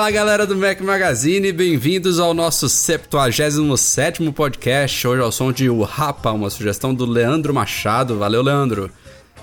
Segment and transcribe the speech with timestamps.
[0.00, 5.06] Fala galera do Mac Magazine, bem-vindos ao nosso 77 podcast.
[5.06, 8.18] Hoje ao som de O Rapa, uma sugestão do Leandro Machado.
[8.18, 8.90] Valeu, Leandro.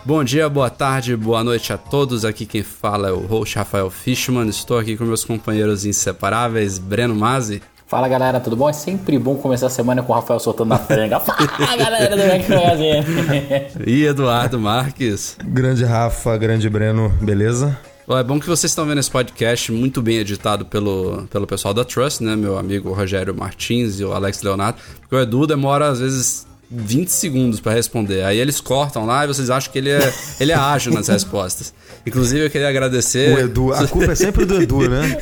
[0.04, 2.26] Bom dia, boa tarde, boa noite a todos.
[2.26, 4.50] Aqui quem fala é o host Rafael Fishman.
[4.50, 7.62] Estou aqui com meus companheiros inseparáveis, Breno Mazzi.
[7.86, 8.68] Fala galera, tudo bom?
[8.68, 11.20] É sempre bom começar a semana com o Rafael soltando na franga.
[11.22, 13.86] Fala galera do Mac Magazine.
[13.86, 15.38] E Eduardo Marques.
[15.44, 17.78] Grande Rafa, grande Breno, beleza?
[18.10, 21.84] É bom que vocês estão vendo esse podcast muito bem editado pelo, pelo pessoal da
[21.84, 22.38] Trust, né?
[22.38, 24.80] Meu amigo Rogério Martins e o Alex Leonardo.
[25.02, 28.24] Porque o Edu demora, às vezes, 20 segundos pra responder.
[28.24, 31.74] Aí eles cortam lá e vocês acham que ele é, ele é ágil nas respostas.
[32.06, 33.36] Inclusive, eu queria agradecer.
[33.36, 35.18] O Edu, a culpa é sempre do Edu, né?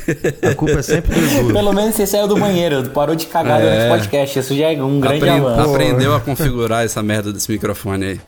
[0.48, 1.52] A culpa é sempre do Edu.
[1.52, 4.38] Pelo menos você saiu do banheiro, parou de cagar durante o podcast.
[4.38, 5.70] Isso já é um grande Apre- avanço.
[5.74, 8.20] Aprendeu a configurar essa merda desse microfone aí.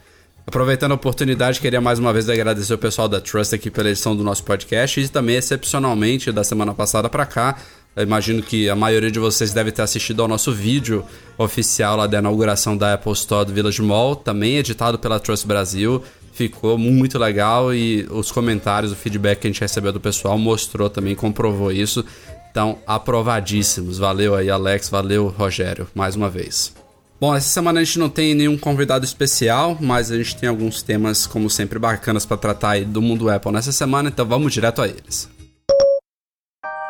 [0.48, 4.16] Aproveitando a oportunidade, queria mais uma vez agradecer o pessoal da Trust aqui pela edição
[4.16, 7.58] do nosso podcast e também, excepcionalmente, da semana passada pra cá.
[7.94, 11.04] Eu imagino que a maioria de vocês deve ter assistido ao nosso vídeo
[11.36, 16.02] oficial lá da inauguração da Apple Store do Village Mall, também editado pela Trust Brasil.
[16.32, 20.88] Ficou muito legal e os comentários, o feedback que a gente recebeu do pessoal mostrou
[20.88, 22.02] também, comprovou isso.
[22.50, 23.98] Então, aprovadíssimos.
[23.98, 24.88] Valeu aí, Alex.
[24.88, 26.77] Valeu, Rogério, mais uma vez.
[27.20, 30.82] Bom, essa semana a gente não tem nenhum convidado especial, mas a gente tem alguns
[30.82, 34.87] temas, como sempre, bacanas para tratar do mundo Apple nessa semana, então vamos direto a
[34.87, 35.28] eles.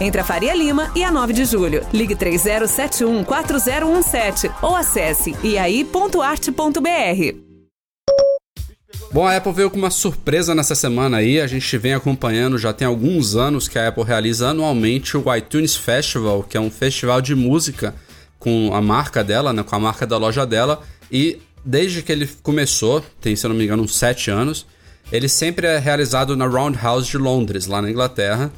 [0.00, 1.86] entre a Faria Lima e a 9 de Julho.
[1.92, 7.48] Ligue 30714017 ou acesse iai.arte.br.
[9.10, 11.40] Bom, a Apple veio com uma surpresa nessa semana aí.
[11.40, 15.74] A gente vem acompanhando já tem alguns anos que a Apple realiza anualmente o iTunes
[15.74, 17.94] Festival, que é um festival de música
[18.38, 20.82] com a marca dela, né, com a marca da loja dela.
[21.10, 24.66] E desde que ele começou, tem se eu não me engano uns 7 anos,
[25.10, 28.52] ele sempre é realizado na Roundhouse de Londres, lá na Inglaterra.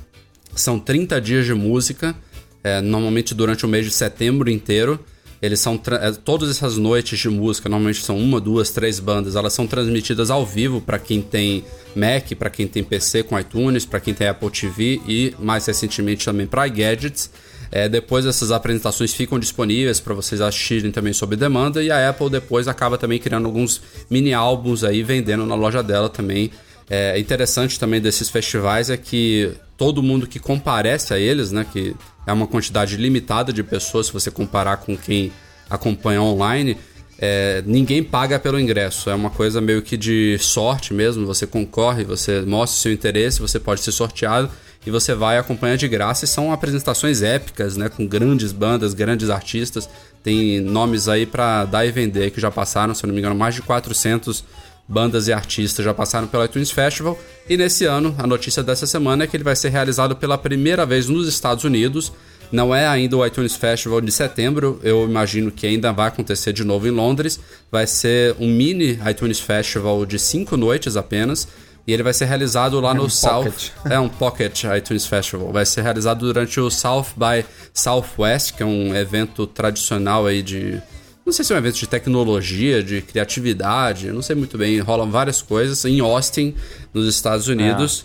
[0.55, 2.15] São 30 dias de música,
[2.63, 4.99] é, normalmente durante o mês de setembro inteiro.
[5.43, 9.55] Eles são é, todas essas noites de música, normalmente são uma, duas, três bandas, elas
[9.55, 11.65] são transmitidas ao vivo para quem tem
[11.97, 16.27] Mac, para quem tem PC com iTunes, para quem tem Apple TV e mais recentemente
[16.27, 17.31] também para iGadgets.
[17.73, 22.29] É, depois essas apresentações ficam disponíveis para vocês assistirem também sob demanda e a Apple
[22.29, 23.81] depois acaba também criando alguns
[24.11, 26.51] mini álbuns aí vendendo na loja dela também.
[26.93, 31.95] É interessante também desses festivais é que todo mundo que comparece a eles, né, que
[32.27, 35.33] é uma quantidade limitada de pessoas se você comparar com quem
[35.71, 36.77] acompanha online,
[37.23, 39.11] é, ninguém paga pelo ingresso.
[39.11, 41.27] É uma coisa meio que de sorte mesmo.
[41.27, 44.51] Você concorre, você mostra seu interesse, você pode ser sorteado
[44.87, 46.25] e você vai acompanhar de graça.
[46.25, 49.89] E são apresentações épicas, né, com grandes bandas, grandes artistas.
[50.23, 53.35] Tem nomes aí para dar e vender que já passaram, se eu não me engano,
[53.35, 54.43] mais de 400
[54.91, 57.17] bandas e artistas já passaram pelo iTunes Festival.
[57.49, 60.85] E nesse ano, a notícia dessa semana é que ele vai ser realizado pela primeira
[60.85, 62.13] vez nos Estados Unidos.
[62.51, 66.65] Não é ainda o iTunes Festival de setembro, eu imagino que ainda vai acontecer de
[66.65, 67.39] novo em Londres.
[67.71, 71.47] Vai ser um mini iTunes Festival de cinco noites apenas.
[71.87, 73.45] E ele vai ser realizado lá no um South.
[73.45, 73.71] pocket.
[73.89, 75.53] É um Pocket iTunes Festival.
[75.53, 80.83] Vai ser realizado durante o South by Southwest, que é um evento tradicional aí de.
[81.31, 84.81] Não sei se é um evento de tecnologia, de criatividade, não sei muito bem.
[84.81, 86.57] Rolam várias coisas em Austin,
[86.93, 88.05] nos Estados Unidos.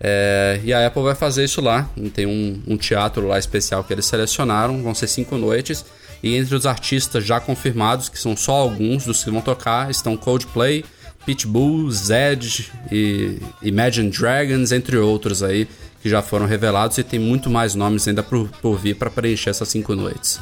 [0.00, 1.88] É, e a Apple vai fazer isso lá.
[2.12, 4.82] Tem um, um teatro lá especial que eles selecionaram.
[4.82, 5.84] Vão ser cinco noites.
[6.20, 10.16] E entre os artistas já confirmados, que são só alguns dos que vão tocar, estão
[10.16, 10.84] Coldplay,
[11.24, 15.68] Pitbull, Zed e Imagine Dragons, entre outros aí,
[16.02, 19.50] que já foram revelados e tem muito mais nomes ainda por, por vir para preencher
[19.50, 20.40] essas cinco noites.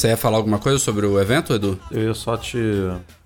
[0.00, 1.78] Você ia falar alguma coisa sobre o evento, Edu?
[1.90, 2.56] Eu ia só te.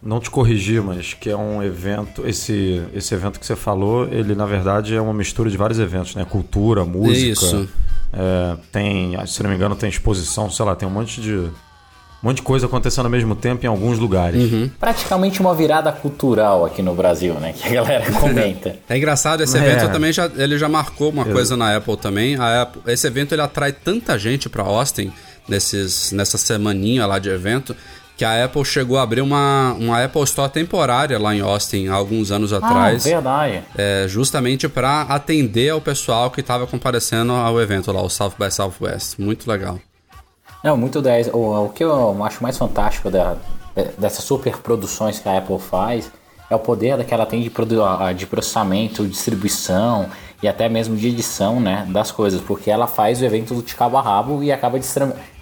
[0.03, 2.27] Não te corrigir, mas que é um evento.
[2.27, 6.17] Esse, esse evento que você falou, ele na verdade é uma mistura de vários eventos,
[6.17, 6.27] né?
[6.29, 7.47] Cultura, música.
[7.47, 7.69] Isso.
[8.13, 11.35] É, tem, se não me engano, tem exposição, sei lá, tem um monte de.
[11.37, 11.53] Um
[12.29, 14.43] monte de coisa acontecendo ao mesmo tempo em alguns lugares.
[14.81, 17.53] Praticamente uma virada cultural aqui no Brasil, né?
[17.53, 18.75] Que a galera comenta.
[18.89, 19.61] É engraçado, esse É.
[19.65, 22.35] evento também já, ele já marcou uma coisa na Apple também.
[22.35, 25.13] A Apple- esse evento ele atrai tanta gente para Austin
[25.49, 27.77] nesses, nessa semaninha lá de evento
[28.17, 31.95] que a Apple chegou a abrir uma, uma Apple Store temporária lá em Austin há
[31.95, 33.05] alguns anos ah, atrás.
[33.05, 33.63] verdade.
[33.77, 38.51] é, justamente para atender ao pessoal que estava comparecendo ao evento lá, o South by
[38.51, 39.19] Southwest.
[39.19, 39.81] Muito legal.
[40.63, 41.29] Não, muito 10.
[41.33, 43.37] O, o que eu acho mais fantástico da,
[43.99, 46.11] dessas super produções que a Apple faz
[46.49, 47.51] é o poder que ela tem de,
[48.17, 50.09] de processamento, distribuição
[50.45, 53.97] e até mesmo de edição né, das coisas, porque ela faz o evento de cabo
[53.97, 54.79] a rabo e acaba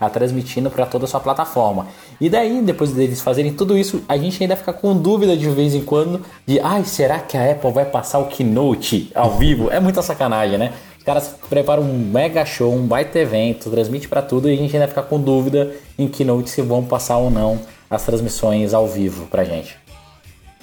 [0.01, 1.89] a transmitindo para toda a sua plataforma.
[2.21, 5.75] E daí, depois deles fazerem tudo isso, a gente ainda fica com dúvida de vez
[5.75, 9.73] em quando de, ai, será que a Apple vai passar o Keynote ao vivo?
[9.73, 10.73] É muita sacanagem, né?
[10.97, 14.77] Os caras preparam um mega show, um baita evento, transmite pra tudo e a gente
[14.77, 17.59] ainda fica com dúvida em Keynote se vão passar ou não
[17.91, 19.82] as transmissões ao vivo pra gente.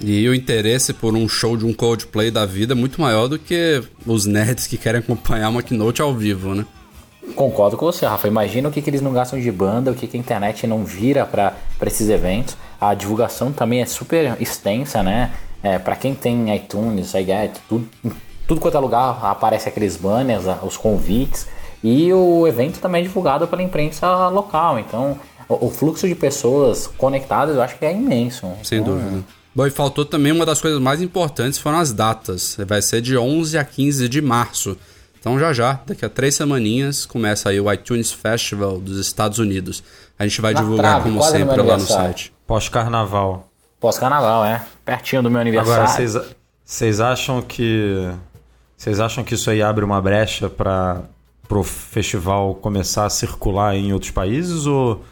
[0.01, 3.38] E o interesse por um show de um Coldplay da vida é muito maior do
[3.38, 6.66] que os nerds que querem acompanhar uma keynote ao vivo, né?
[7.36, 8.28] Concordo com você, Rafa.
[8.28, 10.84] Imagina o que, que eles não gastam de banda, o que, que a internet não
[10.84, 11.54] vira para
[11.86, 12.57] esses eventos.
[12.80, 15.31] A divulgação também é super extensa, né?
[15.62, 17.88] É, para quem tem iTunes, iGet, tudo,
[18.48, 21.46] tudo quanto é lugar aparece aqueles banners, os convites.
[21.84, 24.80] E o evento também é divulgado pela imprensa local.
[24.80, 28.48] Então, o, o fluxo de pessoas conectadas eu acho que é imenso.
[28.63, 29.24] Sem Então, dúvida.
[29.60, 32.56] Bom, e faltou também uma das coisas mais importantes foram as datas.
[32.66, 34.78] Vai ser de 11 a 15 de março.
[35.20, 39.84] Então já já, daqui a três semaninhas, começa aí o iTunes Festival dos Estados Unidos.
[40.18, 42.32] A gente vai Na divulgar trave, como sempre lá no site.
[42.48, 43.50] Pós-carnaval.
[43.82, 44.64] Pós-carnaval, é.
[44.86, 45.74] Pertinho do meu aniversário.
[45.74, 46.18] Agora, vocês,
[46.64, 48.10] vocês acham que.
[48.78, 51.04] Vocês acham que isso aí abre uma brecha para
[51.50, 54.66] o festival começar a circular em outros países?
[54.66, 55.04] Ou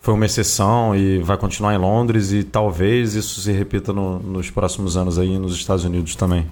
[0.00, 4.50] foi uma exceção e vai continuar em Londres e talvez isso se repita no- nos
[4.50, 6.46] próximos anos aí nos Estados Unidos também?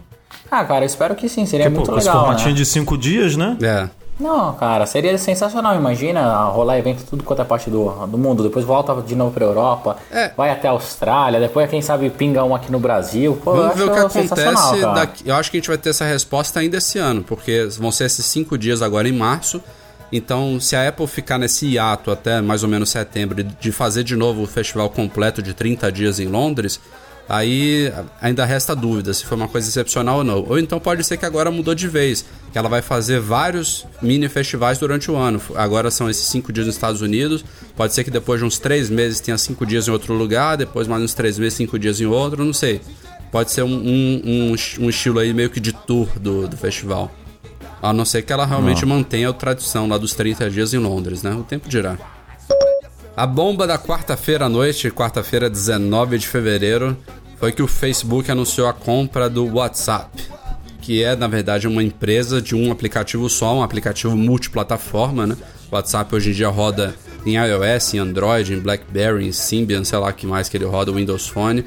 [0.50, 1.44] Ah, cara, eu espero que sim.
[1.46, 2.56] Seria Porque, pô, muito com esse legal, formatinho né?
[2.56, 3.56] de cinco dias, né?
[3.62, 3.88] É.
[4.20, 5.76] Não, cara, seria sensacional.
[5.76, 8.42] Imagina rolar evento tudo quanto é parte do, do mundo.
[8.42, 10.32] Depois volta de novo pra Europa, É.
[10.36, 13.38] vai até a Austrália, depois, quem sabe, pinga um aqui no Brasil.
[13.44, 15.22] Pô, Vamos ver o que acontece daqui.
[15.28, 18.04] Eu acho que a gente vai ter essa resposta ainda esse ano, porque vão ser
[18.06, 19.62] esses cinco dias agora em março.
[20.10, 24.16] Então, se a Apple ficar nesse hiato até mais ou menos setembro de fazer de
[24.16, 26.81] novo o festival completo de 30 dias em Londres,
[27.28, 30.44] aí ainda resta dúvida se foi uma coisa excepcional ou não.
[30.49, 34.28] Ou então pode ser que agora mudou de vez, que ela vai fazer vários mini
[34.28, 35.40] festivais durante o ano.
[35.55, 37.44] Agora são esses cinco dias nos Estados Unidos,
[37.76, 40.88] pode ser que depois de uns três meses tenha cinco dias em outro lugar, depois
[40.88, 42.81] mais uns três meses, cinco dias em outro, não sei.
[43.31, 47.12] Pode ser um, um, um, um estilo aí meio que de tour do, do festival.
[47.80, 51.22] A não ser que ela realmente mantenha a tradição lá dos 30 dias em Londres,
[51.22, 51.32] né?
[51.32, 51.96] O tempo dirá.
[53.16, 56.96] A bomba da quarta-feira à noite, quarta-feira 19 de fevereiro,
[57.38, 60.22] foi que o Facebook anunciou a compra do WhatsApp,
[60.80, 65.36] que é na verdade uma empresa de um aplicativo só, um aplicativo multiplataforma, né?
[65.70, 66.94] O WhatsApp hoje em dia roda
[67.26, 70.92] em iOS, em Android, em BlackBerry, em Symbian, sei lá que mais que ele roda,
[70.92, 71.64] Windows Phone.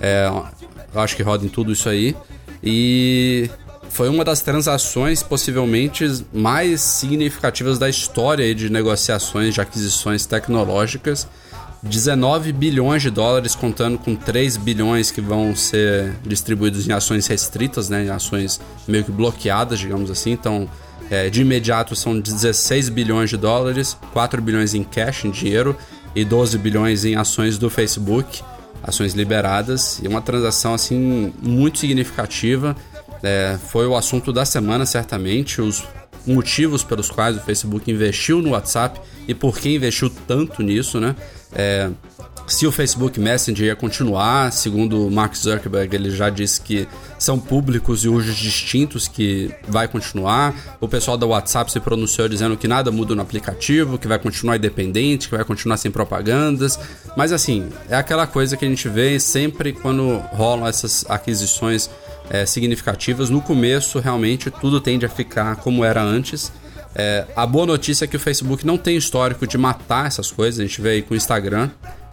[0.00, 0.28] É,
[0.94, 2.16] eu acho que roda em tudo isso aí.
[2.62, 3.50] E
[3.92, 11.28] foi uma das transações possivelmente mais significativas da história de negociações de aquisições tecnológicas.
[11.82, 17.88] 19 bilhões de dólares, contando com 3 bilhões que vão ser distribuídos em ações restritas,
[17.88, 20.30] né, em ações meio que bloqueadas, digamos assim.
[20.30, 20.70] Então,
[21.10, 25.76] é, de imediato são 16 bilhões de dólares, 4 bilhões em cash, em dinheiro,
[26.14, 28.42] e 12 bilhões em ações do Facebook,
[28.82, 30.00] ações liberadas.
[30.02, 32.74] E uma transação assim muito significativa.
[33.22, 35.60] É, foi o assunto da semana, certamente.
[35.60, 35.84] Os
[36.26, 41.16] motivos pelos quais o Facebook investiu no WhatsApp e por que investiu tanto nisso, né?
[41.52, 41.90] É,
[42.46, 46.88] se o Facebook Messenger ia continuar, segundo Mark Zuckerberg, ele já disse que
[47.18, 50.54] são públicos e usos distintos que vai continuar.
[50.80, 54.56] O pessoal da WhatsApp se pronunciou dizendo que nada muda no aplicativo, que vai continuar
[54.56, 56.78] independente, que vai continuar sem propagandas.
[57.16, 61.88] Mas assim, é aquela coisa que a gente vê sempre quando rolam essas aquisições
[62.32, 63.28] é, significativas.
[63.28, 66.50] No começo, realmente, tudo tende a ficar como era antes.
[66.94, 70.58] É, a boa notícia é que o Facebook não tem histórico de matar essas coisas.
[70.58, 71.68] A gente vê aí com o Instagram.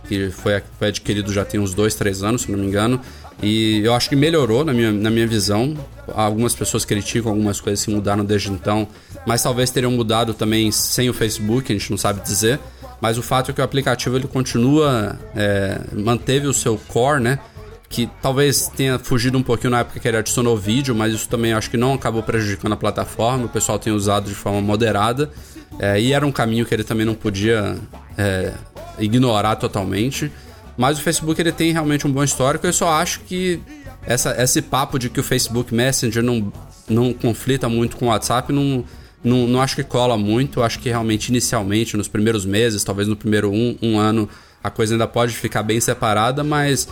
[0.09, 2.99] que foi, foi adquirido já tem uns dois, três anos, se não me engano.
[3.41, 5.77] E eu acho que melhorou na minha, na minha visão.
[6.13, 8.87] Algumas pessoas criticam algumas coisas que mudaram desde então,
[9.25, 12.59] mas talvez teriam mudado também sem o Facebook, a gente não sabe dizer.
[12.99, 17.39] Mas o fato é que o aplicativo ele continua, é, manteve o seu core, né?
[17.89, 21.53] Que talvez tenha fugido um pouquinho na época que ele adicionou vídeo, mas isso também
[21.53, 23.45] acho que não acabou prejudicando a plataforma.
[23.45, 25.31] O pessoal tem usado de forma moderada.
[25.79, 27.77] É, e era um caminho que ele também não podia
[28.17, 28.53] é,
[28.99, 30.31] ignorar totalmente.
[30.77, 32.65] Mas o Facebook ele tem realmente um bom histórico.
[32.65, 33.59] Eu só acho que
[34.05, 36.53] essa, esse papo de que o Facebook Messenger não,
[36.87, 38.85] não conflita muito com o WhatsApp não,
[39.23, 40.61] não, não acho que cola muito.
[40.63, 44.29] Acho que realmente inicialmente, nos primeiros meses, talvez no primeiro um, um ano,
[44.63, 46.87] a coisa ainda pode ficar bem separada, mas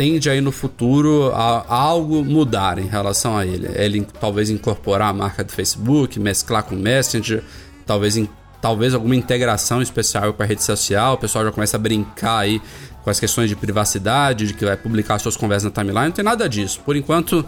[0.00, 3.68] tende aí no futuro a, a, algo mudar em relação a ele.
[3.74, 7.44] Ele talvez incorporar a marca do Facebook, mesclar com o Messenger,
[7.84, 8.18] talvez,
[8.62, 11.16] talvez alguma integração especial com a rede social.
[11.16, 12.62] O pessoal já começa a brincar aí
[13.04, 16.24] com as questões de privacidade, de que vai publicar suas conversas na timeline, não tem
[16.24, 16.80] nada disso.
[16.82, 17.44] Por enquanto,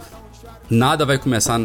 [0.69, 1.57] nada vai começar.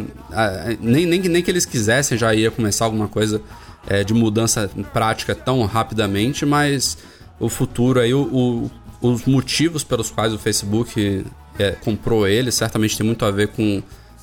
[0.79, 3.39] Nem, nem, nem que eles quisessem já ia começar alguma coisa
[3.87, 6.97] é, de mudança prática tão rapidamente, mas
[7.39, 11.25] o futuro aí, o, o, os motivos pelos quais o Facebook
[11.57, 13.81] é, comprou ele, certamente tem muito a ver com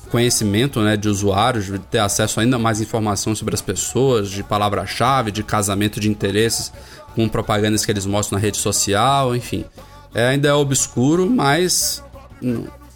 [0.09, 4.43] conhecimento né, de usuários, de ter acesso a ainda mais informação sobre as pessoas, de
[4.43, 6.71] palavra-chave, de casamento de interesses
[7.13, 9.65] com propagandas que eles mostram na rede social, enfim.
[10.13, 12.03] É, ainda é obscuro, mas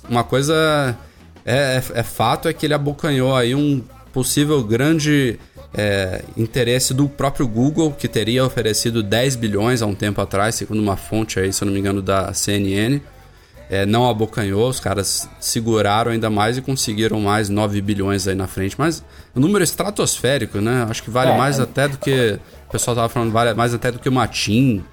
[0.10, 0.98] uma coisa
[1.46, 3.82] é, é, é, fato é que ele abocanhou aí um
[4.14, 5.40] possível grande
[5.74, 10.82] é, interesse do próprio Google, que teria oferecido 10 bilhões há um tempo atrás, segundo
[10.82, 13.00] uma fonte aí, se eu não me engano, da CNN.
[13.70, 18.46] É, não abocanhou, os caras seguraram ainda mais e conseguiram mais 9 bilhões aí na
[18.46, 18.76] frente.
[18.78, 19.00] Mas
[19.34, 20.86] o um número estratosférico, né?
[20.90, 22.38] Acho que vale é, mais até do que
[22.68, 24.84] o pessoal tava falando mais até do que o Matin.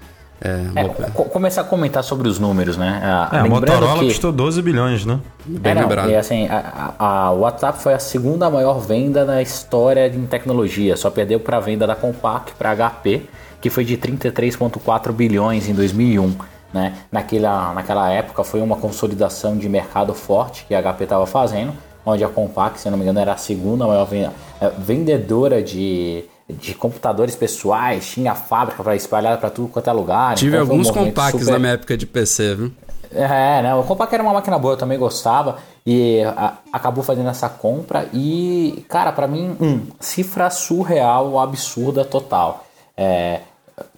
[0.41, 3.01] É, é, começar a comentar sobre os números, né?
[3.03, 4.07] A, é, a Motorola que...
[4.07, 5.19] custou 12 bilhões, né?
[5.45, 6.09] Bem é, lembrado.
[6.09, 10.95] E, assim, a, a, WhatsApp foi a segunda maior venda na história em tecnologia.
[10.95, 13.23] Só perdeu para a venda da Compaq para HP,
[13.59, 16.33] que foi de 33,4 bilhões em 2001.
[16.73, 16.93] Né?
[17.11, 21.73] Naquela, naquela época foi uma consolidação de mercado forte que a HP estava fazendo,
[22.05, 24.29] onde a Compaq, se não me engano, era a segunda maior é,
[24.77, 30.35] vendedora de de computadores pessoais, tinha fábrica para espalhar para tudo quanto é lugar.
[30.35, 31.53] Tive então alguns um compacts super...
[31.53, 32.71] na minha época de PC, viu?
[33.11, 33.75] É, né?
[33.75, 38.07] O compact era uma máquina boa, eu também gostava e a, acabou fazendo essa compra
[38.13, 42.65] e, cara, para mim, um, cifra surreal, absurda total.
[42.95, 43.41] É,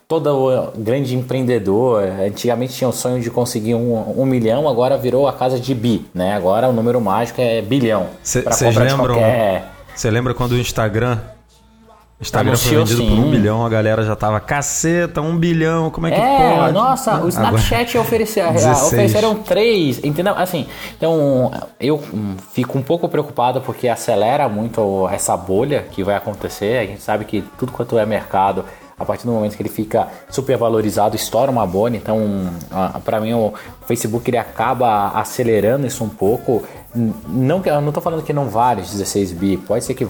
[0.07, 5.33] todo grande empreendedor, antigamente tinha o sonho de conseguir um, um milhão, agora virou a
[5.33, 6.33] casa de bi, né?
[6.33, 8.07] Agora o número mágico é bilhão.
[8.23, 9.15] Vocês lembram?
[9.93, 11.19] Você lembra quando o Instagram
[12.21, 13.09] Instagram foi vendido sim.
[13.09, 16.73] por um bilhão, a galera já tava, caceta, um bilhão, como é que é, pode?
[16.73, 20.35] Nossa, o Snapchat oferecia, ofereceram três, entendeu?
[20.37, 21.99] Assim, então eu
[22.53, 26.77] fico um pouco preocupado porque acelera muito essa bolha que vai acontecer.
[26.77, 28.65] A gente sabe que tudo quanto é mercado
[29.01, 31.97] a partir do momento que ele fica super valorizado, estoura uma bolha.
[31.97, 32.19] Então,
[33.03, 33.53] para mim, o
[33.85, 36.63] Facebook ele acaba acelerando isso um pouco.
[36.93, 40.07] Não, eu não estou falando que não vale 16 bi, pode ser que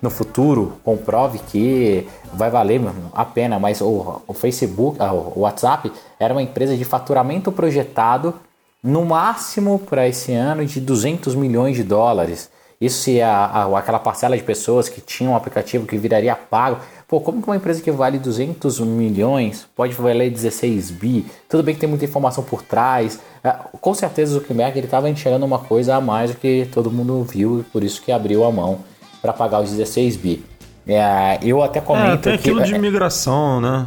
[0.00, 2.80] no futuro comprove que vai valer
[3.12, 8.34] a pena, mas o, o Facebook, ah, o WhatsApp era uma empresa de faturamento projetado
[8.82, 12.50] no máximo para esse ano de 200 milhões de dólares.
[12.82, 16.80] Isso se a, a, aquela parcela de pessoas que tinham um aplicativo que viraria pago.
[17.06, 21.24] Pô, como que uma empresa que vale 200 milhões pode valer 16 bi?
[21.48, 23.20] Tudo bem que tem muita informação por trás.
[23.44, 27.22] É, com certeza o Zuckerberg estava enxergando uma coisa a mais do que todo mundo
[27.22, 28.80] viu e por isso que abriu a mão
[29.20, 30.44] para pagar os 16 bi.
[30.84, 33.86] É, eu até comento é, tem aquilo que, de migração, né?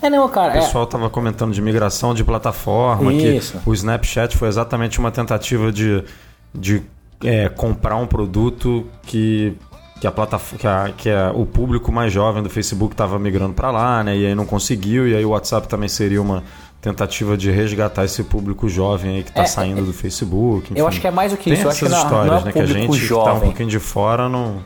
[0.00, 0.58] É, não, cara.
[0.58, 1.08] O pessoal estava é...
[1.08, 3.60] comentando de migração de plataforma, Isso.
[3.60, 6.02] que o Snapchat foi exatamente uma tentativa de,
[6.52, 6.82] de
[7.24, 9.56] é, comprar um produto que
[10.00, 13.54] que a plataforma que, a, que a, o público mais jovem do Facebook estava migrando
[13.54, 14.16] para lá, né?
[14.16, 16.42] E aí não conseguiu e aí o WhatsApp também seria uma
[16.80, 20.72] tentativa de resgatar esse público jovem aí que está é, saindo é, do Facebook.
[20.72, 20.80] Enfim.
[20.80, 21.62] Eu acho que é mais do que Tem isso.
[21.62, 22.52] Eu essas acho que histórias, não, não é né?
[22.52, 23.24] Que a gente jovem.
[23.24, 24.64] que tá um pouquinho de fora não.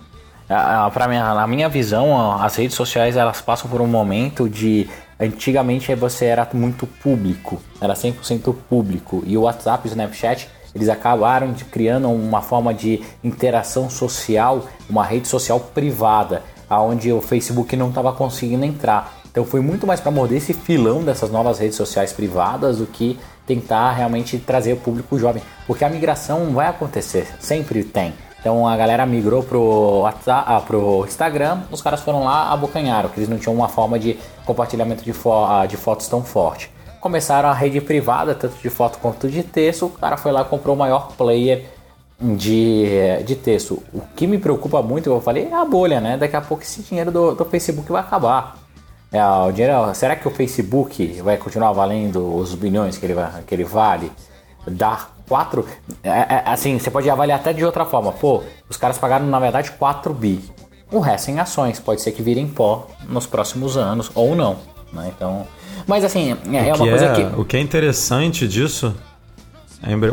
[0.95, 4.89] Para mim, na minha visão, as redes sociais elas passam por um momento de
[5.21, 11.53] antigamente você era muito público, era 100% público e o WhatsApp, o Snapchat eles acabaram
[11.53, 17.89] de criando uma forma de interação social, uma rede social privada, aonde o Facebook não
[17.89, 19.17] estava conseguindo entrar.
[19.31, 23.19] Então foi muito mais para morder esse filão dessas novas redes sociais privadas do que
[23.47, 28.13] tentar realmente trazer o público jovem, porque a migração vai acontecer, sempre tem.
[28.39, 33.19] Então a galera migrou pro, WhatsApp, ah, pro Instagram, os caras foram lá abocanharam, que
[33.19, 36.71] eles não tinham uma forma de compartilhamento de, fo ah, de fotos tão forte.
[37.01, 39.87] Começaram a rede privada, tanto de foto quanto de texto.
[39.87, 41.67] O cara foi lá e comprou o maior player
[42.21, 43.83] de, de texto.
[43.93, 46.17] O que me preocupa muito, eu falei, é a bolha, né?
[46.17, 48.59] Daqui a pouco esse dinheiro do, do Facebook vai acabar.
[49.13, 53.15] É, o dinheiro, será que o Facebook vai continuar valendo os bilhões que ele,
[53.47, 54.11] que ele vale?
[54.67, 55.65] Dar 4.
[56.03, 58.13] É, é, assim, você pode avaliar até de outra forma.
[58.13, 60.43] Pô, os caras pagaram na verdade 4 bi.
[60.91, 64.57] O resto em ações, pode ser que virem pó nos próximos anos ou não.
[64.93, 65.13] Né?
[65.15, 65.47] Então.
[65.87, 67.41] Mas assim, é, é uma coisa é, que.
[67.41, 68.95] O que é interessante disso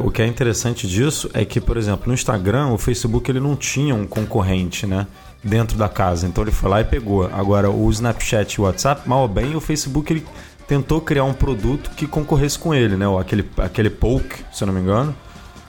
[0.03, 3.55] o que é interessante disso é que, por exemplo, no Instagram, o Facebook ele não
[3.55, 5.07] tinha um concorrente, né?
[5.43, 6.27] Dentro da casa.
[6.27, 7.25] Então ele foi lá e pegou.
[7.31, 10.25] Agora, o Snapchat e o WhatsApp, mal ou bem, o Facebook ele
[10.67, 13.05] tentou criar um produto que concorresse com ele, né?
[13.19, 15.15] Aquele, aquele Poke, se eu não me engano.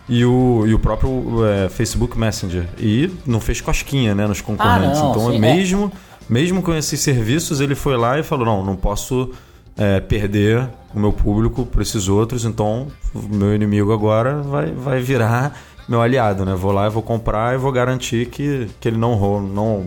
[0.07, 2.69] E o, e o próprio é, Facebook Messenger.
[2.79, 4.27] E não fez cosquinha, né?
[4.27, 4.99] Nos concorrentes.
[4.99, 6.14] Ah, não, então, sim, mesmo, é.
[6.29, 9.31] Mesmo com esses serviços, ele foi lá e falou: não, não posso
[9.77, 15.59] é, perder o meu público para esses outros, então meu inimigo agora vai, vai virar
[15.89, 16.55] meu aliado, né?
[16.55, 19.87] Vou lá e vou comprar e vou garantir que, que ele não roube, não,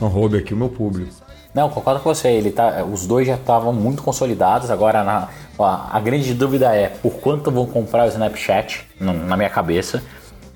[0.00, 1.12] não roube aqui o meu público.
[1.54, 2.28] Não, concordo com você.
[2.28, 4.70] Ele tá, os dois já estavam muito consolidados.
[4.70, 9.50] Agora, na, a, a grande dúvida é por quanto vão comprar o Snapchat, na minha
[9.50, 10.02] cabeça.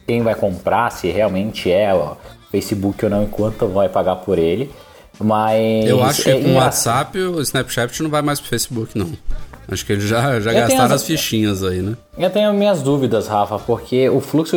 [0.07, 2.17] Quem vai comprar, se realmente é o
[2.51, 4.71] Facebook ou não, quanto vai pagar por ele.
[5.19, 5.87] Mas.
[5.87, 9.11] Eu acho que é, com o WhatsApp o Snapchat não vai mais pro Facebook, não.
[9.71, 11.03] Acho que eles já, já gastaram as...
[11.03, 11.07] as...
[11.07, 11.97] fichinhas aí, né?
[12.19, 14.57] Eu tenho minhas dúvidas, Rafa, porque o fluxo.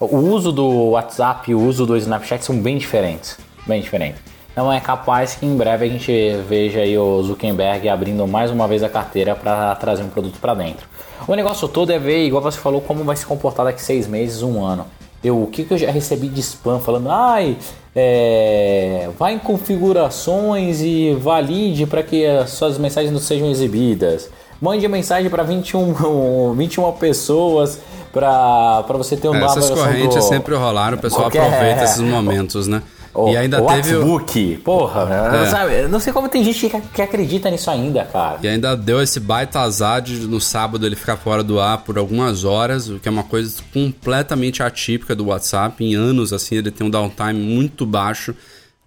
[0.00, 3.38] O uso do WhatsApp e o uso do Snapchat são bem diferentes.
[3.66, 4.20] Bem diferentes.
[4.52, 6.12] Então é capaz que em breve a gente
[6.46, 10.52] veja aí o Zuckerberg abrindo mais uma vez a carteira para trazer um produto para
[10.52, 10.86] dentro.
[11.26, 14.42] O negócio todo é ver, igual você falou, como vai se comportar daqui seis meses,
[14.42, 14.86] um ano.
[15.22, 17.56] Eu, o que, que eu já recebi de spam falando, ai,
[17.94, 24.28] é, vai em configurações e valide para que as suas mensagens não sejam exibidas.
[24.60, 27.80] Mande mensagem para 21, 21 pessoas
[28.12, 30.22] para você ter um é, Essas correntes do...
[30.22, 31.42] sempre rolaram, o pessoal Qualquer...
[31.42, 32.82] aproveita esses momentos, né?
[33.14, 35.02] O, e ainda o teve Facebook, porra,
[35.44, 35.46] é.
[35.46, 35.88] sabe?
[35.88, 38.38] Não sei como tem gente que, que, acredita nisso ainda, cara.
[38.42, 41.98] E ainda deu esse baita azar de no sábado ele ficar fora do ar por
[41.98, 45.84] algumas horas, o que é uma coisa completamente atípica do WhatsApp.
[45.84, 48.34] Em anos, assim, ele tem um downtime muito baixo.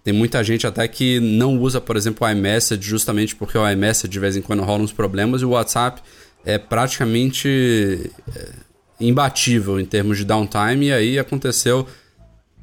[0.02, 4.08] Tem muita gente até que não usa, por exemplo, o iMessage, justamente porque o iMessage
[4.08, 6.02] de vez em quando rola uns problemas, e o WhatsApp
[6.44, 8.48] é praticamente é,
[9.00, 11.86] imbatível em termos de downtime, e aí aconteceu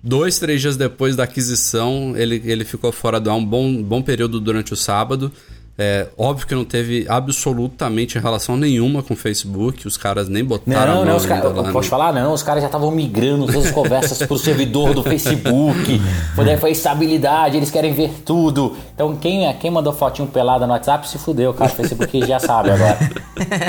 [0.03, 4.01] Dois, três dias depois da aquisição, ele, ele ficou fora do ar um bom, bom
[4.01, 5.31] período durante o sábado.
[5.75, 10.97] É, óbvio que não teve absolutamente relação nenhuma com o Facebook, os caras nem botaram.
[10.97, 11.71] Não, não, os caras.
[11.71, 16.01] Pode falar, não, os caras já estavam migrando todas as conversas pro servidor do Facebook.
[16.35, 18.75] Foi, foi estabilidade, eles querem ver tudo.
[18.93, 21.71] Então, quem, quem mandou fotinho pelada no WhatsApp se fudeu, cara.
[21.71, 22.99] O Facebook já sabe agora.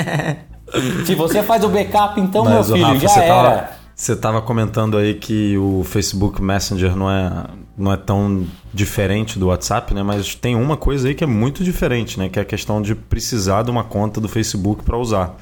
[1.05, 3.43] se você faz o backup, então, Mas, meu filho, Rafa, já era.
[3.43, 7.45] Tava você estava comentando aí que o Facebook Messenger não é,
[7.77, 10.03] não é tão diferente do WhatsApp, né?
[10.03, 12.27] Mas tem uma coisa aí que é muito diferente, né?
[12.27, 15.37] Que é a questão de precisar de uma conta do Facebook para usar.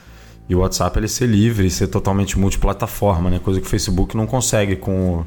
[0.47, 3.39] E o WhatsApp ele ser livre, ser totalmente multiplataforma, né?
[3.43, 5.25] Coisa que o Facebook não consegue com,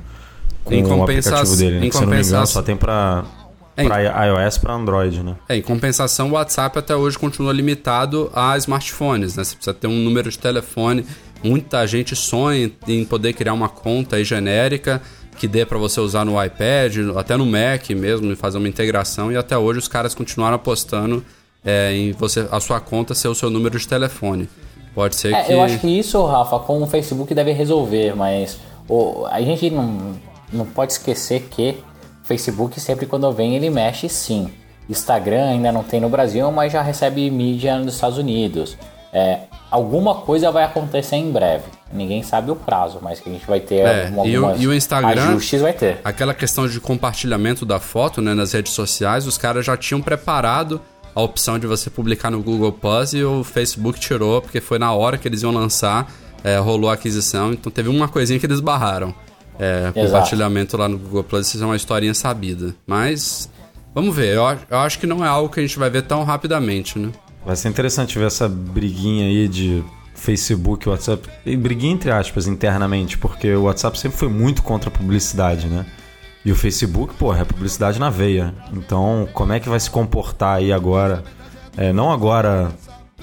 [0.63, 1.89] com o aplicativo dele, né?
[1.89, 3.25] Que, se não me engano, só tem para
[3.77, 5.37] é, para iOS para Android, né?
[5.49, 9.45] É, em compensação, o WhatsApp até hoje continua limitado a smartphones, né?
[9.45, 11.05] Você precisa ter um número de telefone
[11.43, 15.01] Muita gente sonha em poder criar uma conta genérica
[15.37, 19.31] que dê para você usar no iPad, até no Mac mesmo, e fazer uma integração.
[19.31, 21.25] E até hoje os caras continuaram apostando
[21.65, 24.49] é, em você a sua conta ser o seu número de telefone.
[24.95, 25.53] Pode ser é, que.
[25.53, 30.17] Eu acho que isso, Rafa, com o Facebook deve resolver, mas o, a gente não,
[30.53, 31.77] não pode esquecer que
[32.25, 34.51] o Facebook sempre quando vem ele mexe sim.
[34.89, 38.77] Instagram ainda não tem no Brasil, mas já recebe mídia nos Estados Unidos.
[39.17, 39.39] É,
[39.71, 41.65] alguma coisa vai acontecer em breve.
[41.91, 44.75] Ninguém sabe o prazo, mas que a gente vai ter é, e, o, e o
[44.75, 45.99] Instagram, ajustes vai ter.
[46.05, 50.83] Aquela questão de compartilhamento da foto né, nas redes sociais, os caras já tinham preparado
[51.15, 54.93] a opção de você publicar no Google Plus e o Facebook tirou, porque foi na
[54.93, 56.13] hora que eles iam lançar,
[56.45, 59.15] é, rolou a aquisição, então teve uma coisinha que eles barraram.
[59.59, 62.75] É, compartilhamento lá no Google Plus, isso é uma historinha sabida.
[62.87, 63.49] Mas,
[63.95, 66.23] vamos ver, eu, eu acho que não é algo que a gente vai ver tão
[66.23, 67.11] rapidamente, né?
[67.47, 71.29] Vai ser interessante ver essa briguinha aí de Facebook WhatsApp.
[71.47, 75.87] E briguinha entre aspas internamente, porque o WhatsApp sempre foi muito contra a publicidade, né?
[76.45, 78.53] E o Facebook, pô, é publicidade na veia.
[78.73, 81.23] Então, como é que vai se comportar aí agora?
[81.77, 82.73] É, não agora,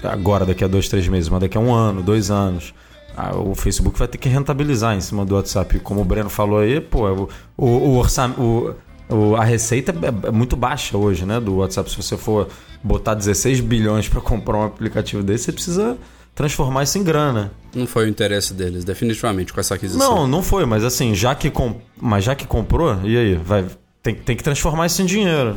[0.02, 2.74] agora daqui a dois, três meses, mas daqui a um ano, dois anos.
[3.16, 5.80] Ah, o Facebook vai ter que rentabilizar em cima do WhatsApp.
[5.80, 8.76] Como o Breno falou aí, pô, o, o, o orçamento
[9.10, 11.40] o- a receita é, é muito baixa hoje, né?
[11.40, 11.90] Do WhatsApp.
[11.92, 12.48] Se você for
[12.84, 15.98] botar 16 bilhões para comprar um aplicativo desse, você precisa
[16.36, 17.52] transformar isso em grana.
[17.74, 20.15] Não foi o interesse deles, definitivamente, com essa aquisição.
[20.15, 21.76] Não, não foi, mas assim, já que, com...
[22.00, 23.36] mas já que comprou, e aí?
[23.36, 23.65] Vai...
[24.02, 25.56] Tem, tem que transformar isso em dinheiro.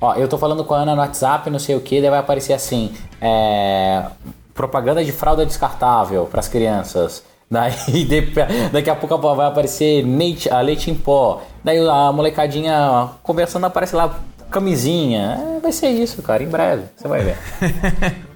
[0.00, 2.18] Ó, eu tô falando com a Ana no WhatsApp, não sei o que, daí vai
[2.18, 4.04] aparecer assim: é,
[4.52, 7.22] propaganda de fralda descartável pras crianças.
[7.50, 7.72] Daí
[8.04, 8.32] de-
[8.72, 11.42] daqui a pouco vai aparecer leite, a leite em pó.
[11.62, 14.18] Daí a molecadinha conversando aparece lá
[14.50, 15.38] camisinha.
[15.56, 17.36] É, vai ser isso, cara, em breve, você vai ver.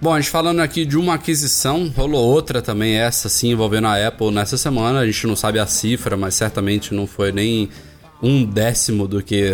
[0.00, 4.06] Bom, a gente falando aqui de uma aquisição, rolou outra também, essa sim, envolvendo a
[4.06, 5.00] Apple nessa semana.
[5.00, 7.70] A gente não sabe a cifra, mas certamente não foi nem
[8.22, 9.52] um décimo do que,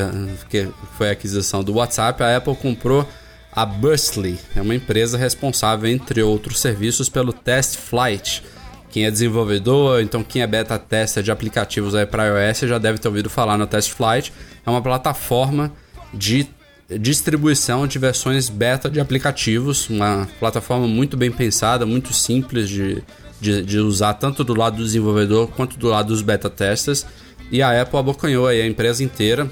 [0.49, 2.21] que foi a aquisição do WhatsApp.
[2.23, 3.07] A Apple comprou
[3.53, 8.43] a Burstly, é uma empresa responsável, entre outros serviços, pelo Test Flight.
[8.91, 12.99] Quem é desenvolvedor, então quem é beta tester de aplicativos aí para iOS já deve
[12.99, 14.33] ter ouvido falar no Test Flight.
[14.67, 15.73] É uma plataforma
[16.13, 16.49] de
[16.99, 23.03] distribuição de versões beta de aplicativos, uma plataforma muito bem pensada, muito simples de,
[23.41, 27.07] de, de usar tanto do lado do desenvolvedor quanto do lado dos beta testers.
[27.51, 29.49] E a Apple abocanhou aí a empresa inteira.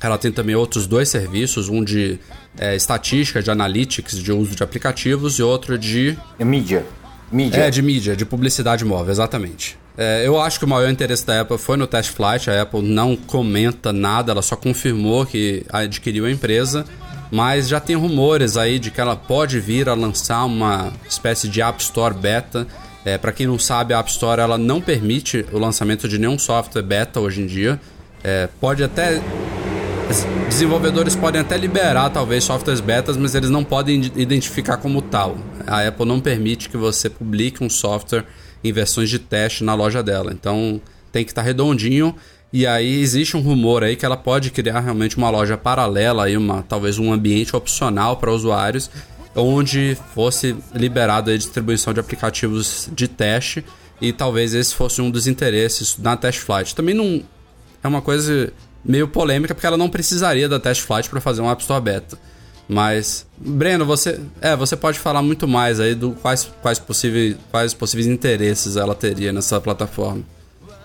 [0.00, 2.18] Ela tem também outros dois serviços, um de
[2.58, 6.84] é, estatística, de analytics, de uso de aplicativos e outro de Mídia.
[7.32, 7.60] Mídia.
[7.60, 9.78] é, de mídia, de publicidade móvel, exatamente.
[9.96, 12.50] É, eu acho que o maior interesse da Apple foi no Test Flight.
[12.50, 16.84] A Apple não comenta nada, ela só confirmou que adquiriu a empresa.
[17.30, 21.62] Mas já tem rumores aí de que ela pode vir a lançar uma espécie de
[21.62, 22.66] App Store beta.
[23.04, 26.38] É, Para quem não sabe, a App Store ela não permite o lançamento de nenhum
[26.38, 27.80] software beta hoje em dia.
[28.22, 29.20] É, pode até
[30.48, 35.36] desenvolvedores podem até liberar talvez softwares betas, mas eles não podem id- identificar como tal.
[35.66, 38.24] A Apple não permite que você publique um software
[38.62, 40.32] em versões de teste na loja dela.
[40.32, 42.14] Então tem que estar redondinho.
[42.52, 46.36] E aí existe um rumor aí que ela pode criar realmente uma loja paralela aí,
[46.36, 48.90] uma talvez um ambiente opcional para usuários,
[49.34, 53.64] onde fosse liberado a distribuição de aplicativos de teste
[54.00, 56.74] e talvez esse fosse um dos interesses na Test Flight.
[56.74, 57.22] Também não
[57.82, 58.52] é uma coisa
[58.84, 62.18] meio polêmica porque ela não precisaria da Test Flight para fazer um App Store beta.
[62.68, 67.74] Mas, Breno, você, é, você pode falar muito mais aí do quais, quais, possíveis, quais
[67.74, 70.22] possíveis interesses ela teria nessa plataforma.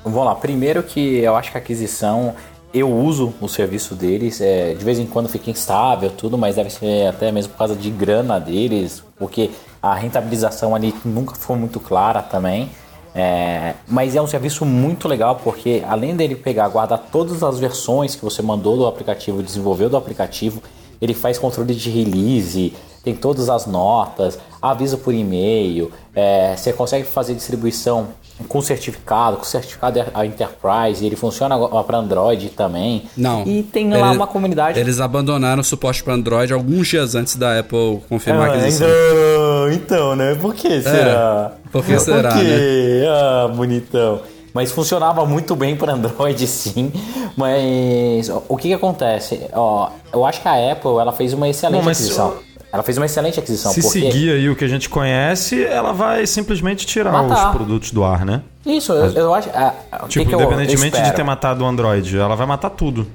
[0.03, 2.33] Vamos lá, primeiro que eu acho que a aquisição,
[2.73, 6.69] eu uso o serviço deles, é, de vez em quando fica instável, tudo, mas deve
[6.69, 11.79] ser até mesmo por causa de grana deles, porque a rentabilização ali nunca foi muito
[11.79, 12.69] clara também.
[13.15, 18.15] É, mas é um serviço muito legal porque além dele pegar, guardar todas as versões
[18.15, 20.61] que você mandou do aplicativo, desenvolveu do aplicativo,
[21.01, 27.07] ele faz controle de release, tem todas as notas, avisa por e-mail, é, você consegue
[27.07, 28.07] fazer distribuição
[28.47, 33.03] com certificado, com certificado a Enterprise, ele funciona para Android também.
[33.17, 33.43] Não.
[33.47, 34.79] E tem lá Ele- uma comunidade.
[34.79, 38.88] Eles abandonaram o suporte para Android alguns dias antes da Apple confirmar Ah, aquisição.
[38.88, 40.36] então, então, né?
[40.36, 41.53] Por que será?
[41.71, 43.03] por que será, Por quê?
[43.10, 44.19] Ah, bonitão.
[44.53, 46.91] Mas funcionava muito bem para Android, sim.
[47.36, 49.41] Mas o que, que acontece?
[49.53, 52.33] Ó, eu acho que a Apple ela fez uma excelente Bom, aquisição.
[52.71, 53.71] Ela fez uma excelente aquisição.
[53.71, 53.99] Se porque...
[54.01, 57.49] seguir aí o que a gente conhece, ela vai simplesmente tirar Matar.
[57.49, 58.41] os produtos do ar, né?
[58.65, 59.49] Isso, eu, eu acho.
[59.53, 62.45] ah, o Tipo, que que eu- eu independentemente de ter matado o Android, ela vai
[62.45, 63.07] matar tudo.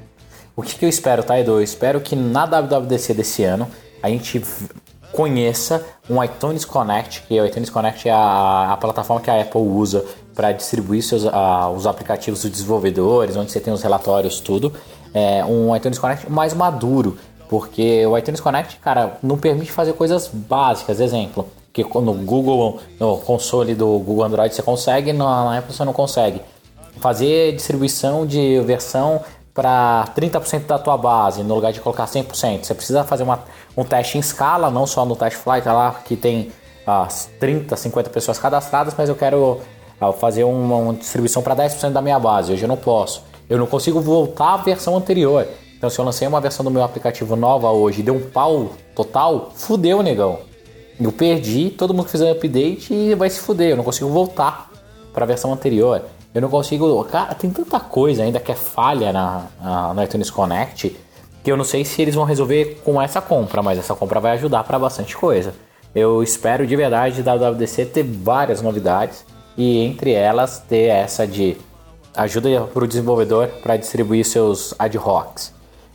[0.57, 1.53] O que, que eu espero, tá, Edu?
[1.53, 3.69] Eu espero que na WWDC desse ano
[4.03, 4.43] a gente
[5.13, 9.61] conheça um iTunes Connect, que o iTunes Connect é a, a plataforma que a Apple
[9.61, 14.73] usa para distribuir seus, ah, os aplicativos dos desenvolvedores, onde você tem os relatórios, tudo.
[15.15, 17.17] É um iTunes Connect mais maduro,
[17.49, 21.01] porque o iTunes Connect, cara, não permite fazer coisas básicas.
[21.01, 25.93] Exemplo, que no Google, no console do Google Android você consegue, na Apple você não
[25.93, 26.41] consegue
[26.99, 29.21] fazer distribuição de versão
[29.55, 32.65] para 30% da tua base, no lugar de colocar 100%.
[32.65, 33.41] Você precisa fazer uma,
[33.77, 36.51] um teste em escala, não só no teste flight, tá lá que tem
[36.87, 39.61] as 30, 50 pessoas cadastradas, mas eu quero
[40.11, 42.53] fazer uma, uma distribuição para 10% da minha base.
[42.53, 43.23] Hoje eu não posso.
[43.49, 45.47] Eu não consigo voltar à versão anterior.
[45.77, 48.71] Então, se eu lancei uma versão do meu aplicativo nova hoje e deu um pau
[48.95, 50.39] total, fudeu, negão.
[50.99, 53.71] Eu perdi, todo mundo que fizer update e vai se fuder.
[53.71, 54.71] Eu não consigo voltar
[55.13, 56.03] para a versão anterior.
[56.35, 57.05] Eu não consigo.
[57.05, 60.97] Cara, tem tanta coisa ainda que é falha na, na, no iTunes Connect
[61.43, 64.33] que eu não sei se eles vão resolver com essa compra, mas essa compra vai
[64.33, 65.55] ajudar para bastante coisa.
[65.95, 69.25] Eu espero de verdade da WWDC ter várias novidades
[69.57, 71.57] e entre elas ter essa de
[72.17, 75.53] ajuda para o desenvolvedor para distribuir seus ad hocs.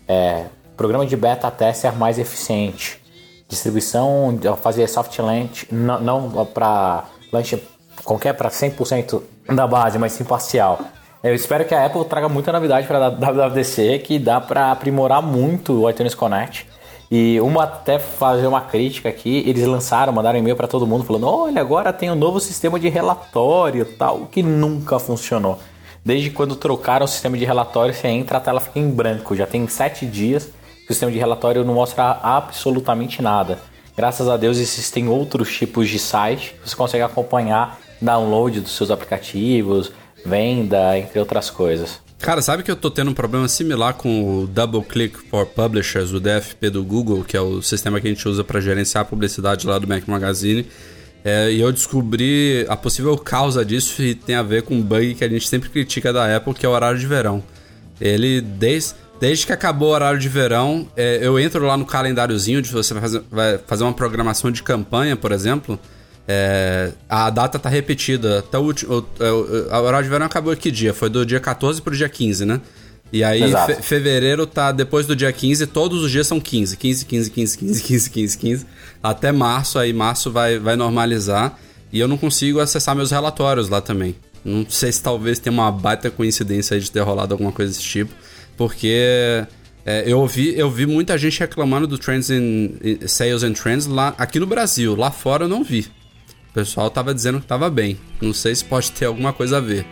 [0.08, 3.02] É, programa de beta tester mais eficiente.
[3.48, 7.62] Distribuição, fazer soft launch, não, não para launch
[8.04, 10.80] qualquer para 100% da base, mas sim parcial.
[11.24, 15.22] Eu espero que a Apple traga muita novidade para a WWDC que dá para aprimorar
[15.22, 16.68] muito o iTunes Connect.
[17.10, 21.28] E uma até fazer uma crítica aqui, eles lançaram, mandaram e-mail para todo mundo falando:
[21.28, 25.58] "Olha, agora tem um novo sistema de relatório, tal, que nunca funcionou".
[26.04, 29.36] Desde quando trocaram o sistema de relatório, você entra, a tela fica em branco.
[29.36, 33.60] Já tem sete dias que o sistema de relatório não mostra absolutamente nada.
[33.96, 38.92] Graças a Deus existem outros tipos de site que você consegue acompanhar download dos seus
[38.92, 39.92] aplicativos,
[40.26, 42.00] venda, entre outras coisas.
[42.20, 46.12] Cara, sabe que eu tô tendo um problema similar com o Double Click for Publishers,
[46.12, 49.06] o DFP do Google, que é o sistema que a gente usa para gerenciar a
[49.06, 50.68] publicidade lá do Mac Magazine.
[51.24, 55.14] É, e eu descobri a possível causa disso e tem a ver com um bug
[55.16, 57.44] que a gente sempre critica da Apple, que é o horário de verão.
[58.00, 62.62] Ele, desde, desde que acabou o horário de verão, é, eu entro lá no calendáriozinho
[62.62, 65.80] de você vai fazer, vai fazer uma programação de campanha, por exemplo.
[66.28, 68.40] É, a data tá repetida.
[68.40, 70.94] Até o, último, o, o, o, horário de verão acabou que dia?
[70.94, 72.62] Foi do dia 14 pro dia 15, né?
[73.12, 76.76] E aí, fe, fevereiro tá depois do dia 15, todos os dias são 15.
[76.76, 78.66] 15, 15, 15, 15, 15, 15, 15.
[79.02, 81.58] Até março, aí março vai, vai normalizar.
[81.92, 84.16] E eu não consigo acessar meus relatórios lá também.
[84.44, 87.84] Não sei se talvez tenha uma baita coincidência aí de ter rolado alguma coisa desse
[87.84, 88.14] tipo.
[88.58, 89.46] Porque
[89.86, 93.86] é, eu, ouvi, eu vi muita gente reclamando do Trends in, in, Sales and Trends
[93.86, 94.96] lá aqui no Brasil.
[94.96, 95.88] Lá fora eu não vi.
[96.58, 98.00] O pessoal tava dizendo que tava bem.
[98.20, 99.86] Não sei se pode ter alguma coisa a ver.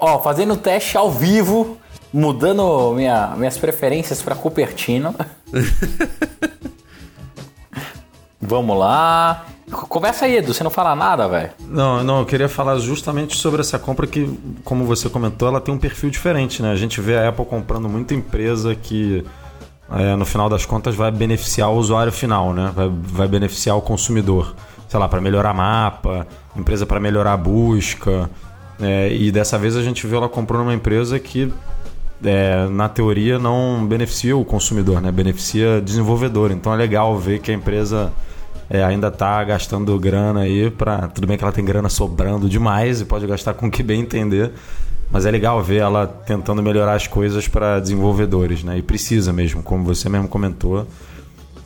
[0.00, 1.76] Ó, fazendo teste ao vivo
[2.10, 5.14] mudando minha, minhas preferências para Cupertino.
[8.40, 9.44] Vamos lá.
[9.70, 11.50] Conversa aí, Edu, você não fala nada, velho.
[11.68, 14.26] Não, não, eu queria falar justamente sobre essa compra que,
[14.64, 16.72] como você comentou, ela tem um perfil diferente, né?
[16.72, 19.22] A gente vê a Apple comprando muita empresa que,
[19.92, 22.72] é, no final das contas, vai beneficiar o usuário final, né?
[22.74, 24.56] Vai, vai beneficiar o consumidor.
[24.88, 28.30] Sei lá, para melhorar mapa, empresa para melhorar a busca.
[28.80, 31.52] É, e dessa vez a gente viu ela comprando uma empresa que
[32.24, 35.10] é, na teoria não beneficia o consumidor, né?
[35.10, 36.50] beneficia desenvolvedor.
[36.50, 38.12] Então é legal ver que a empresa
[38.68, 43.00] é, ainda está gastando grana aí para tudo bem que ela tem grana sobrando demais
[43.00, 44.52] e pode gastar com o que bem entender,
[45.10, 48.78] mas é legal ver ela tentando melhorar as coisas para desenvolvedores, né?
[48.78, 50.86] E precisa mesmo, como você mesmo comentou.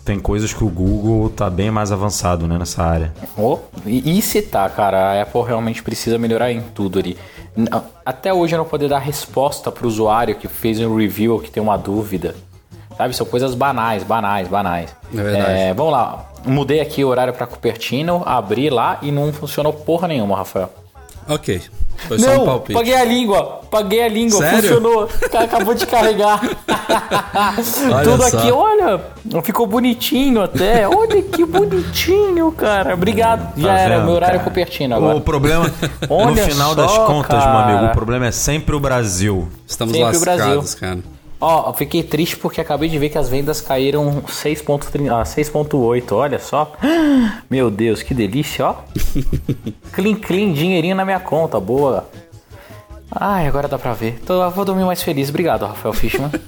[0.04, 3.12] Tem coisas que o Google está bem mais avançado né, nessa área.
[3.36, 7.18] Oh, e, e se tá, cara, a Apple realmente precisa melhorar em tudo ali.
[8.04, 11.40] Até hoje eu não poder dar resposta para o usuário que fez um review ou
[11.40, 12.34] que tem uma dúvida.
[12.96, 13.14] Sabe?
[13.14, 14.94] São coisas banais, banais, banais.
[15.12, 15.52] É verdade.
[15.52, 16.30] É, vamos lá.
[16.44, 20.70] Mudei aqui o horário para Cupertino, abri lá e não funcionou porra nenhuma, Rafael.
[21.30, 21.60] Ok.
[22.08, 22.72] Foi não, só um palpite.
[22.78, 24.56] paguei a língua, paguei a língua, Sério?
[24.62, 25.08] funcionou.
[25.38, 26.40] Acabou de carregar.
[28.04, 28.38] Tudo só.
[28.38, 29.00] aqui, olha,
[29.42, 30.88] ficou bonitinho até.
[30.88, 32.94] Olha que bonitinho, cara.
[32.94, 33.52] Obrigado.
[33.60, 34.48] Já Tá era, vendo, meu horário cara?
[34.50, 35.16] Cupertino agora.
[35.16, 35.64] O problema,
[36.08, 37.64] no Olha final só, das contas, meu cara.
[37.78, 39.48] amigo, o problema é sempre o Brasil.
[39.66, 40.44] Estamos Sempre o Brasil.
[40.46, 40.98] lascados, cara.
[41.40, 46.12] Ó, eu fiquei triste porque acabei de ver que as vendas caíram 6.30 ah, 6.8,
[46.12, 46.76] olha só.
[47.48, 48.76] Meu Deus, que delícia, ó.
[49.90, 52.06] clean, clean, dinheirinho na minha conta, boa.
[53.10, 54.20] Ai, agora dá pra ver.
[54.28, 55.30] Eu vou dormir mais feliz.
[55.30, 56.30] Obrigado, Rafael Fishman.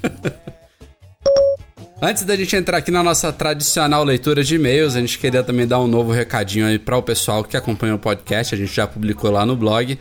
[2.04, 5.66] Antes da gente entrar aqui na nossa tradicional leitura de e-mails, a gente queria também
[5.66, 8.54] dar um novo recadinho aí para o pessoal que acompanha o podcast.
[8.54, 9.96] A gente já publicou lá no blog.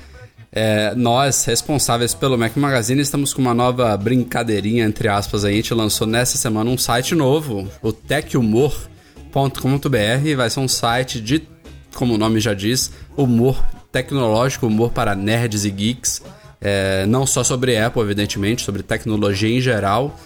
[0.54, 5.46] É, nós, responsáveis pelo Mac Magazine, estamos com uma nova brincadeirinha, entre aspas.
[5.46, 5.54] aí.
[5.54, 10.36] A gente lançou nessa semana um site novo, o techhumor.com.br.
[10.36, 11.48] Vai ser um site de,
[11.96, 16.22] como o nome já diz, humor tecnológico, humor para nerds e geeks.
[16.60, 20.20] É, não só sobre Apple, evidentemente, sobre tecnologia em geral.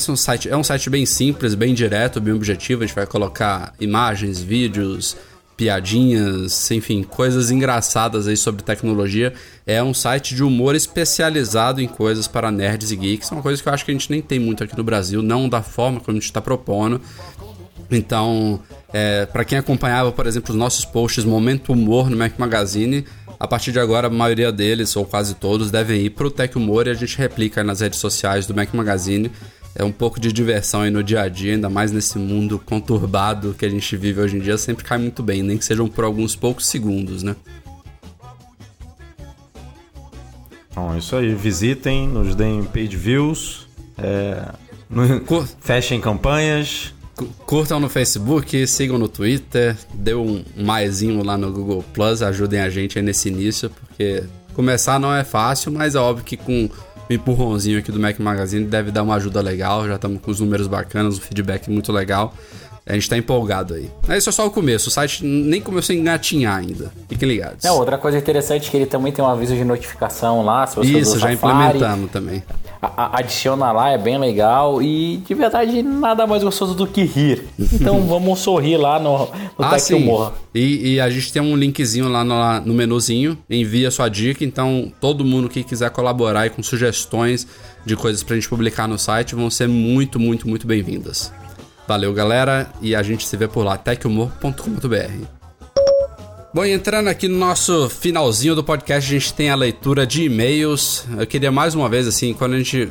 [0.00, 2.82] Ser um site, é um site bem simples, bem direto, bem objetivo.
[2.82, 5.16] A gente vai colocar imagens, vídeos,
[5.56, 9.32] piadinhas, enfim, coisas engraçadas aí sobre tecnologia.
[9.66, 13.30] É um site de humor especializado em coisas para nerds e geeks.
[13.30, 15.22] É uma coisa que eu acho que a gente nem tem muito aqui no Brasil,
[15.22, 17.00] não da forma como a gente está propondo.
[17.90, 18.60] Então,
[18.92, 23.04] é, para quem acompanhava, por exemplo, os nossos posts Momento Humor no Mac Magazine,
[23.38, 26.86] a partir de agora a maioria deles, ou quase todos, devem ir pro Tech Humor
[26.86, 29.30] e a gente replica nas redes sociais do Mac Magazine.
[29.76, 33.54] É um pouco de diversão aí no dia a dia, ainda mais nesse mundo conturbado
[33.58, 36.04] que a gente vive hoje em dia, sempre cai muito bem, nem que sejam por
[36.04, 37.34] alguns poucos segundos, né?
[40.70, 41.34] Então, é isso aí.
[41.34, 43.66] Visitem, nos deem page views,
[43.98, 44.44] é,
[45.26, 46.92] Cur- fechem campanhas.
[47.16, 52.60] Cu- Curtam no Facebook, sigam no Twitter, dê um maisinho lá no Google Plus, ajudem
[52.60, 56.68] a gente aí nesse início, porque começar não é fácil, mas é óbvio que com
[57.10, 59.86] empurrãozinho aqui do Mac Magazine deve dar uma ajuda legal.
[59.86, 62.34] Já estamos com os números bacanas, um feedback muito legal.
[62.86, 63.90] A gente tá empolgado aí.
[64.06, 66.92] Mas isso é só o começo, o site nem começou a engatinhar ainda.
[67.08, 67.64] Fiquem ligados.
[67.64, 70.76] É, outra coisa interessante é que ele também tem um aviso de notificação lá, se
[70.76, 71.34] você Isso, já Safari,
[71.78, 72.42] implementamos também.
[72.82, 77.04] a- a- adiciona lá, é bem legal e de verdade nada mais gostoso do que
[77.04, 77.42] rir.
[77.72, 79.30] Então vamos sorrir lá no, no
[79.64, 79.94] Ah, Tech sim.
[79.94, 80.34] Humor.
[80.54, 84.92] E, e a gente tem um linkzinho lá no, no menuzinho, envia sua dica, então
[85.00, 87.46] todo mundo que quiser colaborar aí com sugestões
[87.86, 91.32] de coisas pra gente publicar no site vão ser muito, muito, muito bem-vindas.
[91.86, 95.24] Valeu, galera, e a gente se vê por lá, techhumor.com.br.
[96.52, 100.24] Bom, e entrando aqui no nosso finalzinho do podcast, a gente tem a leitura de
[100.24, 101.04] e-mails.
[101.18, 102.90] Eu queria mais uma vez, assim, quando a gente.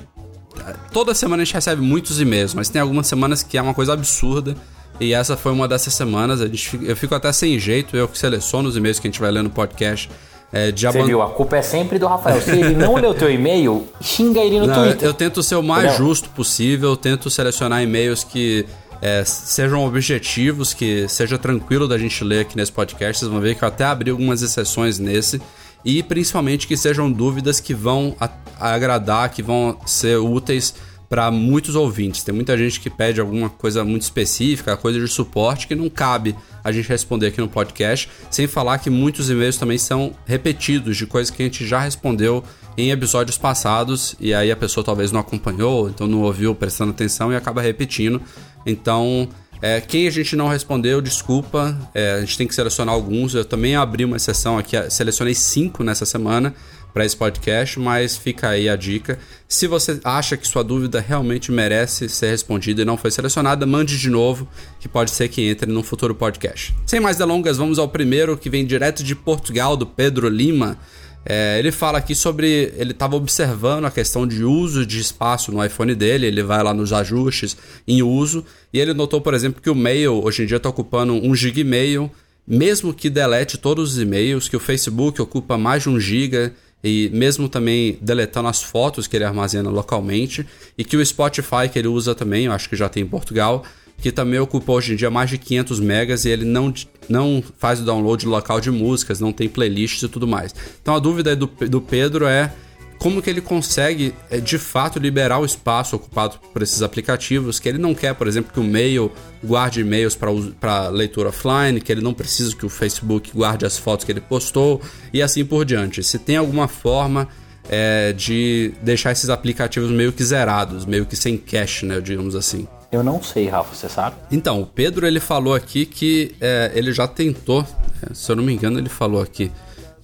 [0.91, 3.93] Toda semana a gente recebe muitos e-mails, mas tem algumas semanas que é uma coisa
[3.93, 4.55] absurda.
[4.99, 6.39] E essa foi uma dessas semanas.
[6.41, 9.19] A gente, eu fico até sem jeito, eu que seleciono os e-mails que a gente
[9.19, 10.09] vai ler no podcast.
[10.51, 12.39] É, de Você viu, a culpa é sempre do Rafael.
[12.39, 15.07] Se ele não leu teu e-mail, xinga ele no Não, Twitter.
[15.07, 16.05] eu tento ser o mais Entendeu?
[16.05, 18.63] justo possível, tento selecionar e-mails que
[19.05, 23.19] é, sejam objetivos, que seja tranquilo da gente ler aqui nesse podcast.
[23.19, 25.41] Vocês vão ver que eu até abri algumas exceções nesse.
[25.83, 28.15] E principalmente que sejam dúvidas que vão
[28.57, 30.73] agradar, que vão ser úteis
[31.09, 32.23] para muitos ouvintes.
[32.23, 36.33] Tem muita gente que pede alguma coisa muito específica, coisa de suporte que não cabe
[36.63, 41.05] a gente responder aqui no podcast, sem falar que muitos e-mails também são repetidos de
[41.05, 42.41] coisas que a gente já respondeu
[42.77, 47.31] em episódios passados e aí a pessoa talvez não acompanhou, então não ouviu prestando atenção
[47.31, 48.21] e acaba repetindo.
[48.65, 49.27] Então,
[49.61, 53.33] é, quem a gente não respondeu, desculpa, é, a gente tem que selecionar alguns.
[53.33, 56.53] Eu também abri uma exceção aqui, selecionei cinco nessa semana
[56.93, 59.17] para esse podcast, mas fica aí a dica.
[59.47, 63.97] Se você acha que sua dúvida realmente merece ser respondida e não foi selecionada, mande
[63.97, 64.47] de novo,
[64.79, 66.75] que pode ser que entre num futuro podcast.
[66.85, 70.77] Sem mais delongas, vamos ao primeiro, que vem direto de Portugal, do Pedro Lima.
[71.25, 72.73] É, ele fala aqui sobre.
[72.77, 76.25] Ele estava observando a questão de uso de espaço no iPhone dele.
[76.25, 77.55] Ele vai lá nos ajustes
[77.87, 78.45] em uso.
[78.73, 81.61] E ele notou, por exemplo, que o mail hoje em dia está ocupando 1 GB
[81.61, 82.11] e mail,
[82.45, 86.51] mesmo que delete todos os e-mails, que o Facebook ocupa mais de 1 GB.
[86.83, 90.45] E mesmo também deletando as fotos que ele armazena localmente.
[90.77, 93.63] E que o Spotify que ele usa também, eu acho que já tem em Portugal,
[94.03, 96.73] que também ocupa hoje em dia mais de 500 megas e ele não,
[97.07, 100.53] não faz o download local de músicas, não tem playlists e tudo mais.
[100.81, 102.51] Então a dúvida do, do Pedro é
[102.99, 107.69] como que ele consegue é, de fato liberar o espaço ocupado por esses aplicativos, que
[107.69, 109.09] ele não quer, por exemplo, que o mail
[109.41, 110.17] guarde e-mails
[110.59, 114.19] para leitura offline, que ele não precisa que o Facebook guarde as fotos que ele
[114.19, 114.81] postou
[115.13, 116.03] e assim por diante.
[116.03, 117.29] Se tem alguma forma
[117.69, 122.67] é, de deixar esses aplicativos meio que zerados, meio que sem cache, né, digamos assim.
[122.93, 124.15] Eu não sei, Rafa, você sabe?
[124.31, 127.65] Então, o Pedro ele falou aqui que é, ele já tentou,
[128.03, 129.51] é, se eu não me engano, ele falou aqui.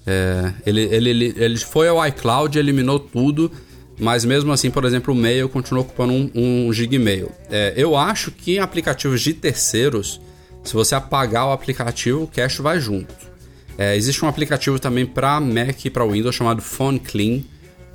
[0.08, 3.52] é, ele, ele, ele, ele foi ao iCloud, eliminou tudo,
[3.99, 7.32] mas mesmo assim, por exemplo, o mail continuou ocupando um, um Gmail.
[7.52, 10.19] É, eu acho que em aplicativos de terceiros,
[10.63, 13.13] se você apagar o aplicativo, o cache vai junto.
[13.78, 17.41] É, existe um aplicativo também para Mac e para Windows chamado Phone Clean,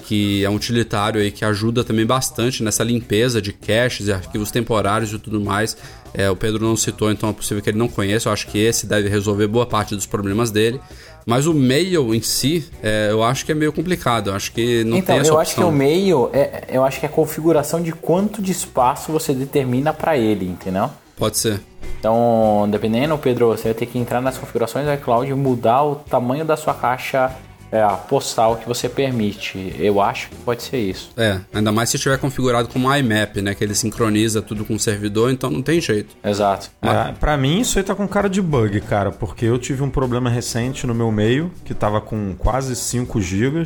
[0.06, 4.50] que é um utilitário aí que ajuda também bastante nessa limpeza de caches e arquivos
[4.50, 5.76] temporários e tudo mais.
[6.12, 8.28] É, o Pedro não citou, então é possível que ele não conheça.
[8.28, 10.80] Eu acho que esse deve resolver boa parte dos problemas dele.
[11.26, 14.30] Mas o mail em si, é, eu acho que é meio complicado.
[14.30, 15.40] Eu acho que não então, tem essa eu opção.
[15.40, 19.10] acho que o meio, é, eu acho que é a configuração de quanto de espaço
[19.10, 20.90] você determina para ele, entendeu?
[21.16, 21.60] Pode ser.
[21.98, 25.94] Então, dependendo, Pedro, você vai ter que entrar nas configurações do iCloud e mudar o
[25.94, 27.34] tamanho da sua caixa
[27.72, 29.74] é, a postal que você permite.
[29.78, 31.10] Eu acho que pode ser isso.
[31.16, 33.54] É, ainda mais se tiver configurado como IMAP, né?
[33.54, 36.16] Que ele sincroniza tudo com o servidor, então não tem jeito.
[36.24, 36.70] Exato.
[36.80, 39.90] É, pra mim, isso aí tá com cara de bug, cara, porque eu tive um
[39.90, 43.64] problema recente no meu meio, que tava com quase 5 GB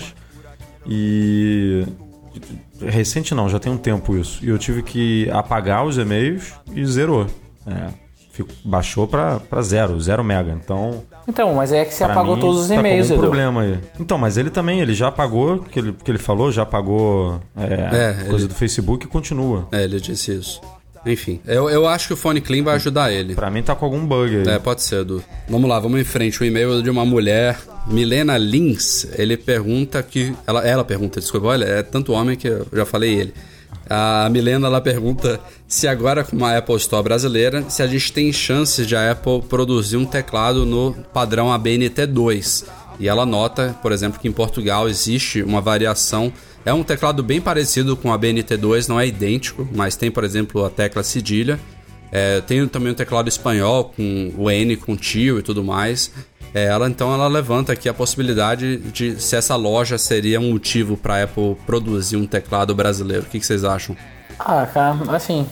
[0.86, 1.84] e.
[2.80, 4.44] Recente não, já tem um tempo isso.
[4.44, 7.26] E eu tive que apagar os e-mails e zerou.
[7.66, 7.88] É,
[8.30, 10.52] fico- baixou pra, pra zero, zero mega.
[10.52, 11.02] Então.
[11.28, 13.28] Então, mas é que você pra apagou mim, todos os tá com e-mails, algum Edu.
[13.30, 13.78] problema aí.
[14.00, 18.18] Então, mas ele também, ele já apagou, que ele, que ele falou, já apagou é,
[18.20, 19.68] É, coisa ele- do Facebook e continua.
[19.70, 20.60] É, ele disse isso.
[21.06, 23.34] Enfim, eu, eu acho que o Phone Clean vai ajudar ele.
[23.34, 24.48] Pra mim tá com algum bug aí.
[24.54, 25.22] É, pode ser, Edu.
[25.48, 26.42] Vamos lá, vamos em frente.
[26.42, 29.06] O e-mail de uma mulher, Milena Lins.
[29.16, 30.34] Ele pergunta que.
[30.46, 33.34] Ela, ela pergunta, desculpa, olha, é tanto homem que eu já falei ele.
[33.90, 38.32] A Milena ela pergunta se agora com a Apple Store brasileira, se a gente tem
[38.32, 42.66] chances de a Apple produzir um teclado no padrão ABNT2.
[43.00, 46.32] E ela nota, por exemplo, que em Portugal existe uma variação.
[46.64, 50.64] É um teclado bem parecido com a BNT2, não é idêntico, mas tem, por exemplo,
[50.64, 51.58] a tecla cedilha.
[52.10, 56.10] É, tem também um teclado espanhol com o N com tio e tudo mais.
[56.54, 60.96] É, ela então ela levanta aqui a possibilidade de se essa loja seria um motivo
[60.96, 63.22] para a Apple produzir um teclado brasileiro.
[63.22, 63.96] O que, que vocês acham?
[64.38, 65.46] Ah, cara, assim.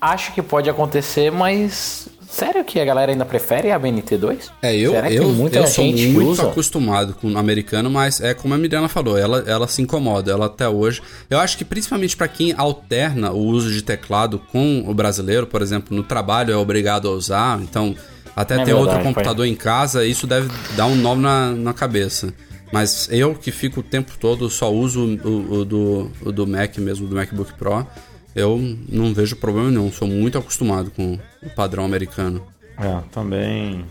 [0.00, 4.50] acho que pode acontecer, mas sério que a galera ainda prefere a BNT2?
[4.62, 6.48] É, eu, Será eu, muita eu sou muito usa?
[6.48, 10.46] acostumado com o americano, mas é como a Mirana falou, ela, ela se incomoda, ela
[10.46, 11.02] até hoje.
[11.28, 15.60] Eu acho que principalmente para quem alterna o uso de teclado com o brasileiro, por
[15.60, 17.94] exemplo, no trabalho é obrigado a usar, então
[18.34, 22.32] até É ter outro computador em casa, isso deve dar um nó na, na cabeça.
[22.72, 26.78] Mas eu que fico o tempo todo, só uso o, o do, o do Mac
[26.78, 27.86] mesmo, do MacBook Pro,
[28.34, 28.58] eu
[28.88, 32.42] não vejo problema nenhum, sou muito acostumado com o padrão americano.
[32.78, 33.84] É, também.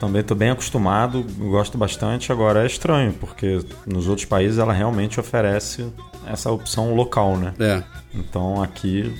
[0.00, 2.32] Também tô bem acostumado, gosto bastante.
[2.32, 5.86] Agora é estranho, porque nos outros países ela realmente oferece
[6.26, 7.54] essa opção local, né?
[7.60, 9.14] É, Então aqui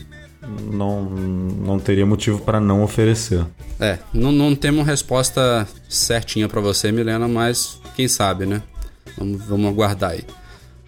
[0.71, 3.45] não, não teria motivo para não oferecer.
[3.81, 8.63] É, não, não temos resposta certinha pra você, Milena, mas quem sabe, né?
[9.17, 10.25] Vamos, vamos aguardar aí.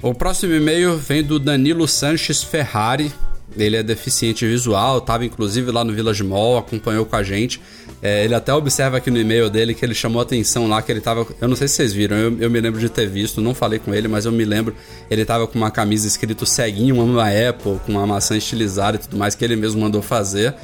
[0.03, 3.13] O próximo e-mail vem do Danilo Sanches Ferrari.
[3.57, 7.61] Ele é deficiente visual, estava inclusive lá no Village Mall, acompanhou com a gente.
[8.03, 11.01] É, ele até observa aqui no e-mail dele que ele chamou atenção lá, que ele
[11.01, 11.26] tava.
[11.40, 13.78] Eu não sei se vocês viram, eu, eu me lembro de ter visto, não falei
[13.78, 14.74] com ele, mas eu me lembro.
[15.11, 19.16] Ele tava com uma camisa escrito ceguinho, uma Apple, com uma maçã estilizada e tudo
[19.16, 20.55] mais, que ele mesmo mandou fazer.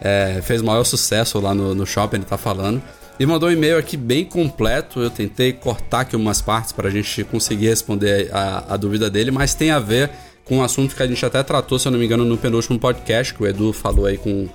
[0.00, 2.82] É, fez maior sucesso lá no, no shopping, ele tá falando.
[3.18, 5.00] E mandou um e-mail aqui bem completo.
[5.00, 9.30] Eu tentei cortar aqui umas partes para a gente conseguir responder a, a dúvida dele,
[9.30, 10.10] mas tem a ver
[10.52, 12.78] com um assunto que a gente até tratou, se eu não me engano, no penúltimo
[12.78, 14.46] podcast, que o Edu falou aí com.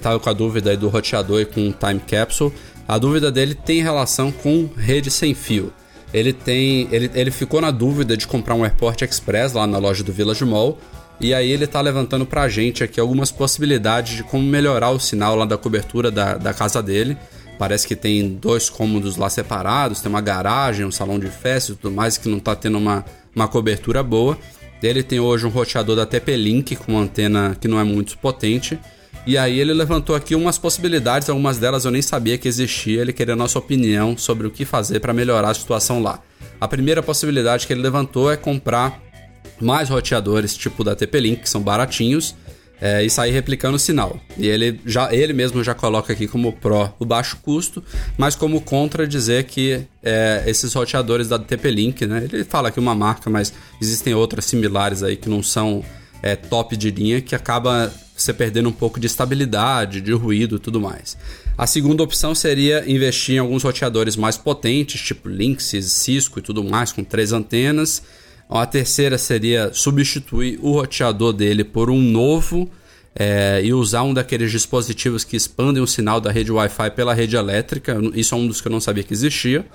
[0.00, 2.52] Tava com a dúvida aí do roteador e com o Time Capsule.
[2.86, 5.72] A dúvida dele tem relação com rede sem fio.
[6.14, 6.88] Ele tem.
[6.92, 10.44] Ele, ele ficou na dúvida de comprar um AirPort Express lá na loja do Village
[10.44, 10.78] Mall.
[11.20, 15.34] E aí ele tá levantando pra gente aqui algumas possibilidades de como melhorar o sinal
[15.34, 17.16] lá da cobertura da, da casa dele.
[17.58, 21.74] Parece que tem dois cômodos lá separados, tem uma garagem, um salão de festa e
[21.74, 23.04] tudo mais, que não tá tendo uma,
[23.34, 24.38] uma cobertura boa.
[24.82, 28.78] Ele tem hoje um roteador da TP-Link com uma antena que não é muito potente.
[29.26, 33.00] E aí ele levantou aqui umas possibilidades, algumas delas eu nem sabia que existia.
[33.02, 36.22] Ele queria a nossa opinião sobre o que fazer para melhorar a situação lá.
[36.60, 39.02] A primeira possibilidade que ele levantou é comprar
[39.60, 42.34] mais roteadores tipo da TP-Link, que são baratinhos,
[42.80, 44.20] é, e sair replicando o sinal.
[44.36, 47.82] E ele, já, ele mesmo já coloca aqui como pró o baixo custo,
[48.16, 52.94] mas como contra dizer que é, esses roteadores da TP-Link, né, ele fala aqui uma
[52.94, 55.84] marca, mas existem outras similares aí que não são
[56.22, 60.58] é, top de linha, que acaba você perdendo um pouco de estabilidade, de ruído e
[60.58, 61.16] tudo mais.
[61.56, 66.64] A segunda opção seria investir em alguns roteadores mais potentes, tipo Linksys, Cisco e tudo
[66.64, 68.02] mais, com três antenas.
[68.48, 72.70] A terceira seria substituir o roteador dele por um novo
[73.14, 77.36] é, e usar um daqueles dispositivos que expandem o sinal da rede Wi-Fi pela rede
[77.36, 77.98] elétrica.
[78.14, 79.66] Isso é um dos que eu não sabia que existia.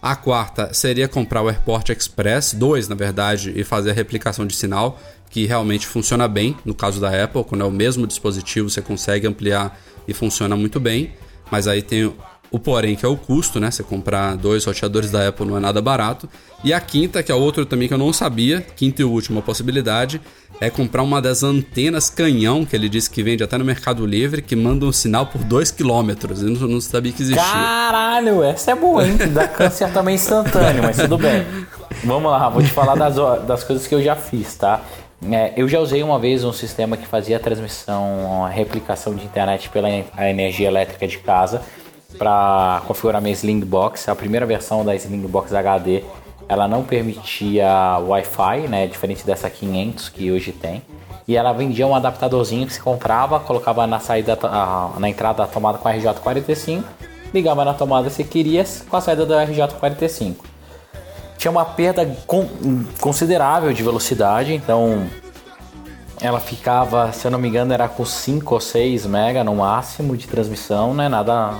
[0.00, 4.54] A quarta seria comprar o AirPort Express, dois na verdade, e fazer a replicação de
[4.54, 6.56] sinal, que realmente funciona bem.
[6.64, 10.78] No caso da Apple, quando é o mesmo dispositivo, você consegue ampliar e funciona muito
[10.78, 11.12] bem.
[11.50, 12.12] Mas aí tem
[12.54, 13.68] o porém, que é o custo, né?
[13.68, 16.28] Você comprar dois roteadores da Apple não é nada barato.
[16.62, 20.20] E a quinta, que é outro também que eu não sabia, quinta e última possibilidade,
[20.60, 24.40] é comprar uma das antenas canhão, que ele disse que vende até no Mercado Livre,
[24.40, 26.10] que manda um sinal por 2 km.
[26.60, 27.42] Eu não, sabia que existia.
[27.42, 29.16] Caralho, essa é boa, hein?
[29.34, 31.44] Dá câncer também instantâneo, mas tudo bem.
[32.04, 34.80] Vamos lá, vou te falar das, das coisas que eu já fiz, tá?
[35.28, 39.88] É, eu já usei uma vez um sistema que fazia transmissão, replicação de internet pela
[40.28, 41.60] energia elétrica de casa
[42.18, 44.08] para configurar minha Slingbox.
[44.08, 46.02] A primeira versão da Slingbox HD
[46.48, 48.86] ela não permitia Wi-Fi, né?
[48.86, 50.82] Diferente dessa 500 que hoje tem.
[51.26, 54.38] E ela vendia um adaptadorzinho que se comprava, colocava na saída,
[54.98, 56.82] na entrada da tomada com a RJ45,
[57.32, 60.36] ligava na tomada se queria com a saída da RJ45.
[61.38, 62.06] Tinha uma perda
[63.00, 65.06] considerável de velocidade, então
[66.24, 70.16] ela ficava, se eu não me engano, era com 5 ou 6 mega no máximo
[70.16, 71.06] de transmissão, né?
[71.06, 71.50] Nada.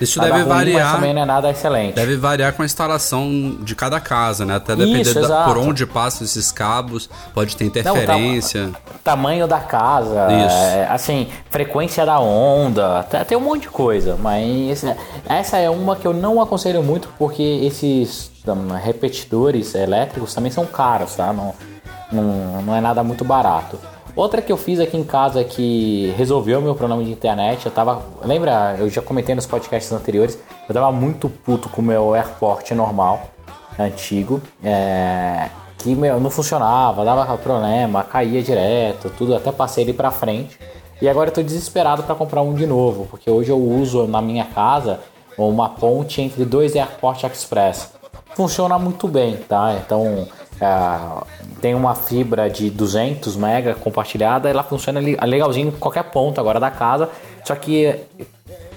[0.00, 0.84] Isso nada deve ruim, variar.
[0.86, 1.96] Mas também não é nada excelente.
[1.96, 4.56] Deve variar com a instalação de cada casa, né?
[4.56, 8.70] Até depender Isso, da, por onde passam esses cabos, pode ter Não, interferência.
[8.72, 10.56] ta- tamanho da casa, Isso.
[10.56, 14.82] é, assim, frequência da onda, até tem um monte de coisa, mas
[15.28, 20.64] essa é uma que eu não aconselho muito porque esses hum, repetidores elétricos também são
[20.64, 21.34] caros, tá?
[21.34, 21.54] Não,
[22.12, 23.78] não, não é nada muito barato.
[24.16, 28.02] Outra que eu fiz aqui em casa que resolveu meu problema de internet, eu tava.
[28.24, 30.38] Lembra, eu já comentei nos podcasts anteriores,
[30.68, 33.22] eu tava muito puto com o meu AirPort normal,
[33.78, 35.48] antigo, é,
[35.78, 40.58] que meu, não funcionava, dava problema, caía direto, tudo, até passei ele pra frente.
[41.00, 44.20] E agora eu tô desesperado para comprar um de novo, porque hoje eu uso na
[44.20, 45.00] minha casa
[45.38, 47.92] uma ponte entre dois AirPort Express.
[48.34, 49.76] Funciona muito bem, tá?
[49.82, 50.26] Então
[50.60, 51.24] ah,
[51.60, 56.70] tem uma fibra de 200 mega compartilhada, ela funciona legalzinho em qualquer ponto agora da
[56.70, 57.08] casa.
[57.44, 57.96] Só que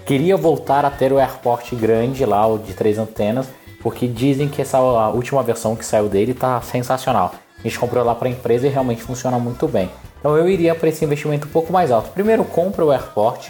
[0.05, 3.47] queria voltar a ter o AirPort grande lá, o de três antenas,
[3.81, 4.79] porque dizem que essa
[5.09, 7.33] última versão que saiu dele tá sensacional.
[7.59, 9.89] A gente comprou lá para a empresa e realmente funciona muito bem.
[10.19, 12.09] Então eu iria para esse investimento um pouco mais alto.
[12.11, 13.49] Primeiro compra o AirPort,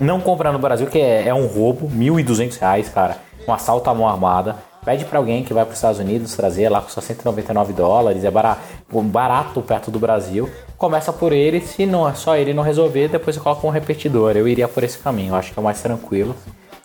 [0.00, 3.94] não compra no Brasil que é, é um roubo, R$ 1.200, cara, um assalto à
[3.94, 4.56] mão armada.
[4.84, 8.24] Pede para alguém que vai para os Estados Unidos trazer lá com só 199 dólares,
[8.24, 8.60] é barato,
[9.02, 10.50] barato perto do Brasil.
[10.76, 14.36] Começa por ele, se não é só ele não resolver, depois coloca um repetidor.
[14.36, 16.34] Eu iria por esse caminho, acho que é o mais tranquilo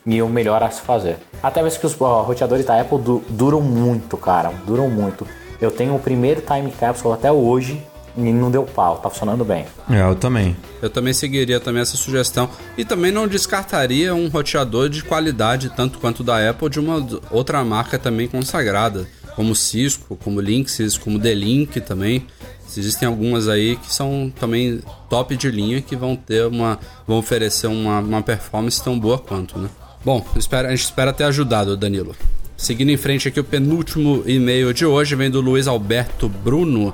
[0.06, 1.18] e o melhor a se fazer.
[1.42, 5.26] Até mesmo que os roteadores da Apple du duram muito, cara, duram muito.
[5.60, 7.82] Eu tenho o primeiro time capsule até hoje
[8.18, 9.66] e não deu pau, tá funcionando bem.
[9.90, 10.56] É, eu também.
[10.82, 16.00] Eu também seguiria também essa sugestão e também não descartaria um roteador de qualidade tanto
[16.00, 21.80] quanto da Apple de uma outra marca também consagrada, como Cisco, como Linksys, como The-Link
[21.82, 22.26] também.
[22.76, 27.68] Existem algumas aí que são também top de linha que vão ter uma vão oferecer
[27.68, 29.70] uma, uma performance tão boa quanto, né?
[30.04, 32.16] Bom, espera, a gente espera ter ajudado, Danilo.
[32.56, 36.94] Seguindo em frente aqui, o penúltimo e-mail de hoje vem do Luiz Alberto Bruno.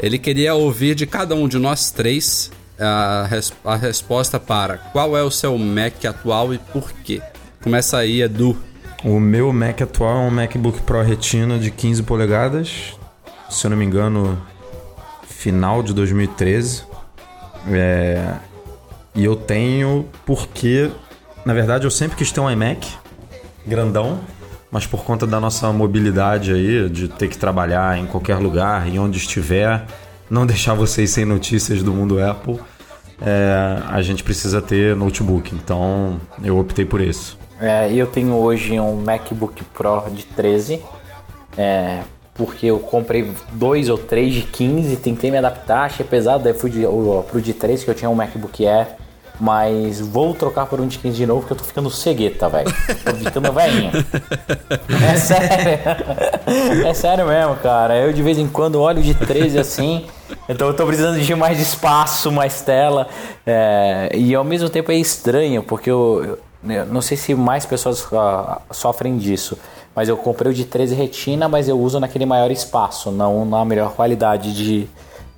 [0.00, 5.16] Ele queria ouvir de cada um de nós três a, res a resposta para qual
[5.16, 7.20] é o seu Mac atual e por quê.
[7.62, 8.56] Começa aí, Edu.
[9.04, 12.94] O meu Mac atual é um MacBook Pro Retina de 15 polegadas,
[13.50, 14.40] se eu não me engano,
[15.26, 16.84] final de 2013.
[17.70, 18.34] É...
[19.14, 20.90] E eu tenho porque,
[21.44, 22.88] na verdade, eu sempre quis ter um iMac
[23.66, 24.20] grandão
[24.70, 28.98] mas por conta da nossa mobilidade aí, de ter que trabalhar em qualquer lugar, em
[28.98, 29.84] onde estiver,
[30.30, 32.58] não deixar vocês sem notícias do mundo Apple,
[33.20, 35.54] é, a gente precisa ter notebook.
[35.54, 37.38] Então eu optei por isso.
[37.60, 40.80] É, eu tenho hoje um MacBook Pro de 13,
[41.56, 42.02] é,
[42.34, 46.70] porque eu comprei dois ou três de 15, tentei me adaptar, achei pesado, daí fui
[46.70, 48.96] de, o, pro de 13 que eu tinha um MacBook Air
[49.40, 52.72] mas vou trocar por um de 15 de novo porque eu tô ficando cegueta, velho.
[53.04, 53.92] Tô ficando velhinho.
[55.10, 56.86] É sério.
[56.86, 57.96] É sério mesmo, cara.
[57.96, 60.06] Eu de vez em quando olho de 13 assim.
[60.48, 63.08] Então eu tô precisando de mais espaço, mais tela.
[63.46, 68.04] É, e ao mesmo tempo é estranho, porque eu, eu não sei se mais pessoas
[68.06, 69.56] uh, sofrem disso.
[69.94, 73.64] Mas eu comprei o de 13 retina, mas eu uso naquele maior espaço, não na
[73.64, 74.88] melhor qualidade de,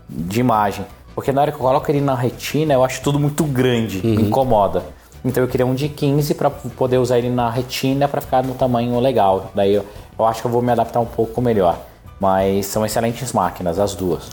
[0.08, 0.84] de imagem.
[1.14, 4.14] Porque na hora que eu coloco ele na retina, eu acho tudo muito grande, uhum.
[4.14, 4.84] me incomoda.
[5.24, 8.54] Então eu queria um de 15 para poder usar ele na retina para ficar no
[8.54, 9.50] tamanho legal.
[9.54, 9.84] Daí eu,
[10.18, 11.78] eu acho que eu vou me adaptar um pouco melhor.
[12.18, 14.30] Mas são excelentes máquinas, as duas.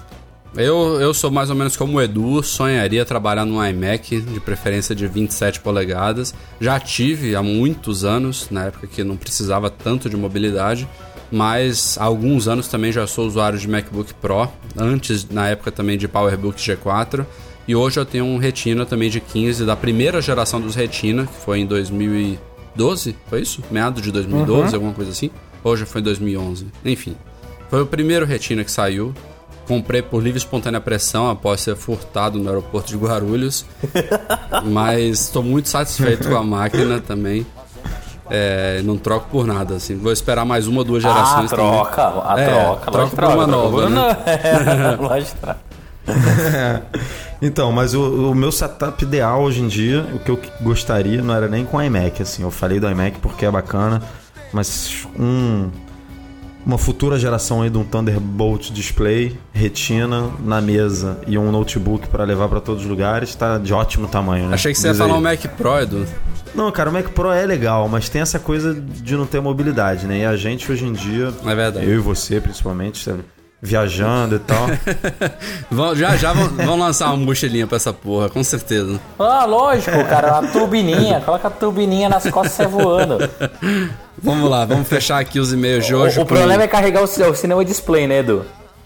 [0.56, 4.96] Eu, eu sou mais ou menos como o Edu, sonharia trabalhar num iMac, de preferência
[4.96, 6.34] de 27 polegadas.
[6.60, 10.88] Já tive há muitos anos, na época que não precisava tanto de mobilidade
[11.32, 15.98] mas há alguns anos também já sou usuário de MacBook Pro, antes na época também
[15.98, 17.26] de PowerBook G4,
[17.68, 21.34] e hoje eu tenho um Retina também de 15 da primeira geração dos Retina, que
[21.44, 23.62] foi em 2012, foi isso?
[23.70, 24.76] Meado de 2012, uhum.
[24.76, 25.30] alguma coisa assim.
[25.64, 26.68] Hoje foi em 2011.
[26.86, 27.18] Enfim,
[27.70, 29.14] foi o primeiro Retina que saiu.
[29.68, 33.66] Comprei por livre e espontânea pressão após ser furtado no aeroporto de Guarulhos.
[34.64, 37.46] mas estou muito satisfeito com a máquina também.
[38.30, 39.96] É, não troco por nada, assim.
[39.96, 41.52] Vou esperar mais uma ou duas gerações.
[41.52, 42.24] Ah, troca, também.
[42.26, 43.90] a é, troca, troca por uma nova.
[43.90, 44.18] Né?
[46.08, 46.82] É,
[47.42, 51.36] então, mas o, o, meu setup ideal hoje em dia, o que eu gostaria não
[51.36, 52.44] era nem com iMac, assim.
[52.44, 54.02] Eu falei do iMac porque é bacana,
[54.54, 55.70] mas um
[56.68, 62.26] uma futura geração aí de um Thunderbolt display, retina na mesa e um notebook para
[62.26, 64.56] levar para todos os lugares, tá de ótimo tamanho, né?
[64.56, 66.06] Achei que você Diz ia falar o um Mac Pro, Edu.
[66.54, 70.06] Não, cara, o Mac Pro é legal, mas tem essa coisa de não ter mobilidade,
[70.06, 70.20] né?
[70.20, 71.86] E a gente hoje em dia, é verdade.
[71.86, 73.24] eu e você principalmente, sabe?
[73.60, 74.68] viajando e tal.
[75.96, 79.00] já já vão, vão, lançar uma mochilinha pra essa porra, com certeza.
[79.18, 83.18] Ah, lógico, cara, a turbininha, coloca a turbininha nas costas e sai voando.
[84.22, 86.20] Vamos lá, vamos fechar aqui os e-mails de hoje.
[86.20, 86.36] O, o com...
[86.36, 88.46] problema é carregar o, o cinema display, né, Edu?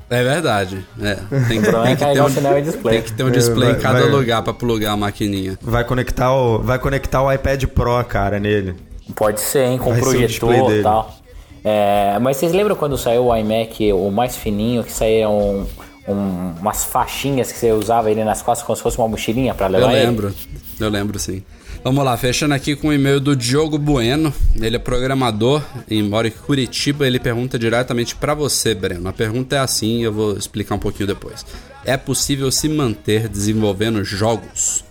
[0.10, 0.86] É verdade.
[1.02, 1.16] É.
[1.48, 2.96] Tem, que, tem, que ter um, display.
[2.96, 5.58] tem que ter um display vai, em cada vai, lugar para plugar a maquininha.
[5.62, 8.76] Vai conectar o, vai conectar o iPad Pro, cara, nele.
[9.16, 9.78] Pode ser, hein?
[9.78, 11.16] Com vai projetor e tal.
[11.64, 15.66] É, mas vocês lembram quando saiu o iMac, o mais fininho, que saía um,
[16.08, 19.68] um, umas faixinhas que você usava ele nas costas como se fosse uma mochilinha para
[19.68, 20.62] levar Eu lembro, ele?
[20.80, 21.44] eu lembro sim.
[21.84, 24.32] Vamos lá, fechando aqui com o e-mail do Diogo Bueno.
[24.62, 27.08] Ele é programador e mora em Curitiba.
[27.08, 29.10] Ele pergunta diretamente para você, Breno.
[29.10, 31.44] A pergunta é assim, eu vou explicar um pouquinho depois.
[31.84, 34.84] É possível se manter desenvolvendo jogos?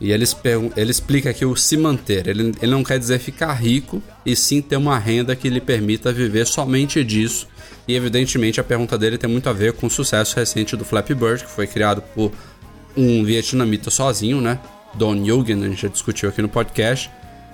[0.00, 0.24] E ele,
[0.74, 2.26] ele explica aqui o se manter.
[2.26, 6.12] Ele, ele não quer dizer ficar rico, e sim ter uma renda que lhe permita
[6.12, 7.46] viver somente disso
[7.86, 11.14] E evidentemente a pergunta dele tem muito a ver com o sucesso recente do Flappy
[11.14, 12.32] Bird, que foi criado por
[12.96, 14.58] um vietnamita sozinho, né?
[14.94, 17.10] Don Yugen, a gente já discutiu aqui no podcast.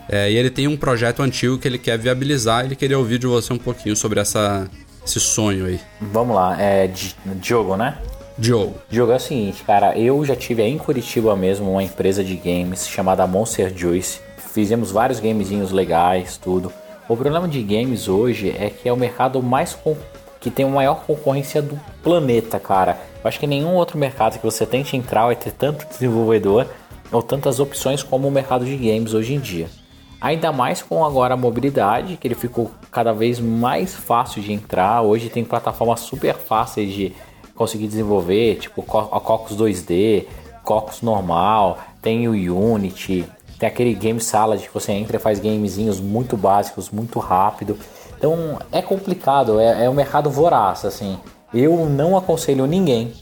[0.09, 2.65] É, e ele tem um projeto antigo que ele quer viabilizar.
[2.65, 4.69] Ele queria ouvir de você um pouquinho sobre essa,
[5.05, 5.81] esse sonho aí.
[6.01, 6.91] Vamos lá, é
[7.37, 7.99] Diogo, né?
[8.37, 8.75] Diogo.
[8.91, 12.37] Diogo, é o seguinte, cara, eu já tive aí em Curitiba mesmo uma empresa de
[12.37, 14.21] games chamada Monster Juice.
[14.53, 16.73] Fizemos vários gamezinhos legais, tudo.
[17.09, 19.77] O problema de games hoje é que é o mercado mais
[20.41, 22.99] que tem a maior concorrência do planeta, cara.
[23.23, 26.67] Eu acho que nenhum outro mercado que você tente entrar vai ter tanto desenvolvedor
[27.15, 29.69] ou tantas opções como o mercado de games hoje em dia.
[30.21, 35.03] Ainda mais com agora a mobilidade, que ele ficou cada vez mais fácil de entrar.
[35.03, 37.15] Hoje tem plataformas super fáceis de
[37.55, 40.25] conseguir desenvolver, tipo a Cocos 2D,
[40.63, 43.25] Cocos normal, tem o Unity,
[43.59, 47.79] tem aquele Game Salad que você entra e faz gamezinhos muito básicos, muito rápido.
[48.17, 51.19] Então é complicado, é, é um mercado voraz, assim.
[51.53, 53.13] Eu não aconselho ninguém,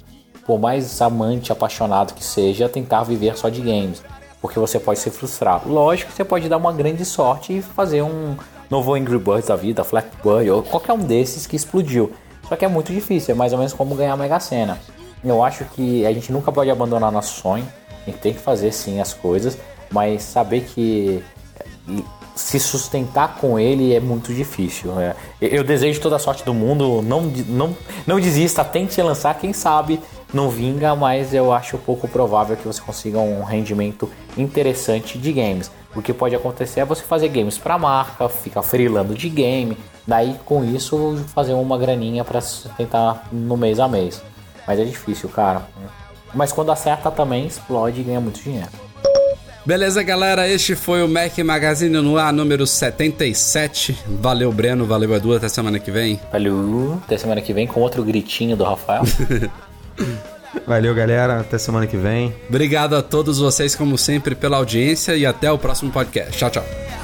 [0.46, 4.02] por mais amante, apaixonado que seja, tentar viver só de games,
[4.40, 5.62] porque você pode se frustrar.
[5.66, 8.36] Lógico que você pode dar uma grande sorte e fazer um
[8.68, 9.84] novo Angry Birds da vida,
[10.24, 12.12] Bird ou qualquer um desses que explodiu.
[12.48, 14.78] Só que é muito difícil, é mais ou menos como ganhar a Mega Sena.
[15.24, 17.66] Eu acho que a gente nunca pode abandonar nosso sonho,
[18.02, 19.56] a gente tem que fazer sim as coisas,
[19.90, 21.22] mas saber que
[22.34, 24.98] se sustentar com ele é muito difícil.
[25.00, 25.14] É.
[25.40, 27.76] Eu desejo toda a sorte do mundo, não, não,
[28.06, 30.00] não desista, tente lançar, quem sabe
[30.32, 35.70] não vinga, mas eu acho pouco provável que você consiga um rendimento interessante de games.
[35.94, 39.76] O que pode acontecer é você fazer games para marca, ficar freelando de game,
[40.06, 42.40] Daí com isso fazer uma graninha para
[42.76, 44.20] tentar no mês a mês.
[44.66, 45.62] Mas é difícil, cara.
[46.34, 48.70] Mas quando acerta também explode e ganha muito dinheiro.
[49.64, 50.48] Beleza, galera?
[50.48, 53.96] Este foi o Mac Magazine no ar número 77.
[54.20, 54.84] Valeu, Breno.
[54.84, 55.36] Valeu, Edu.
[55.36, 56.18] Até semana que vem.
[56.32, 57.00] Valeu.
[57.04, 59.02] Até semana que vem com outro gritinho do Rafael.
[60.66, 61.40] Valeu, galera.
[61.40, 62.34] Até semana que vem.
[62.48, 66.36] Obrigado a todos vocês, como sempre, pela audiência e até o próximo podcast.
[66.36, 67.01] Tchau, tchau.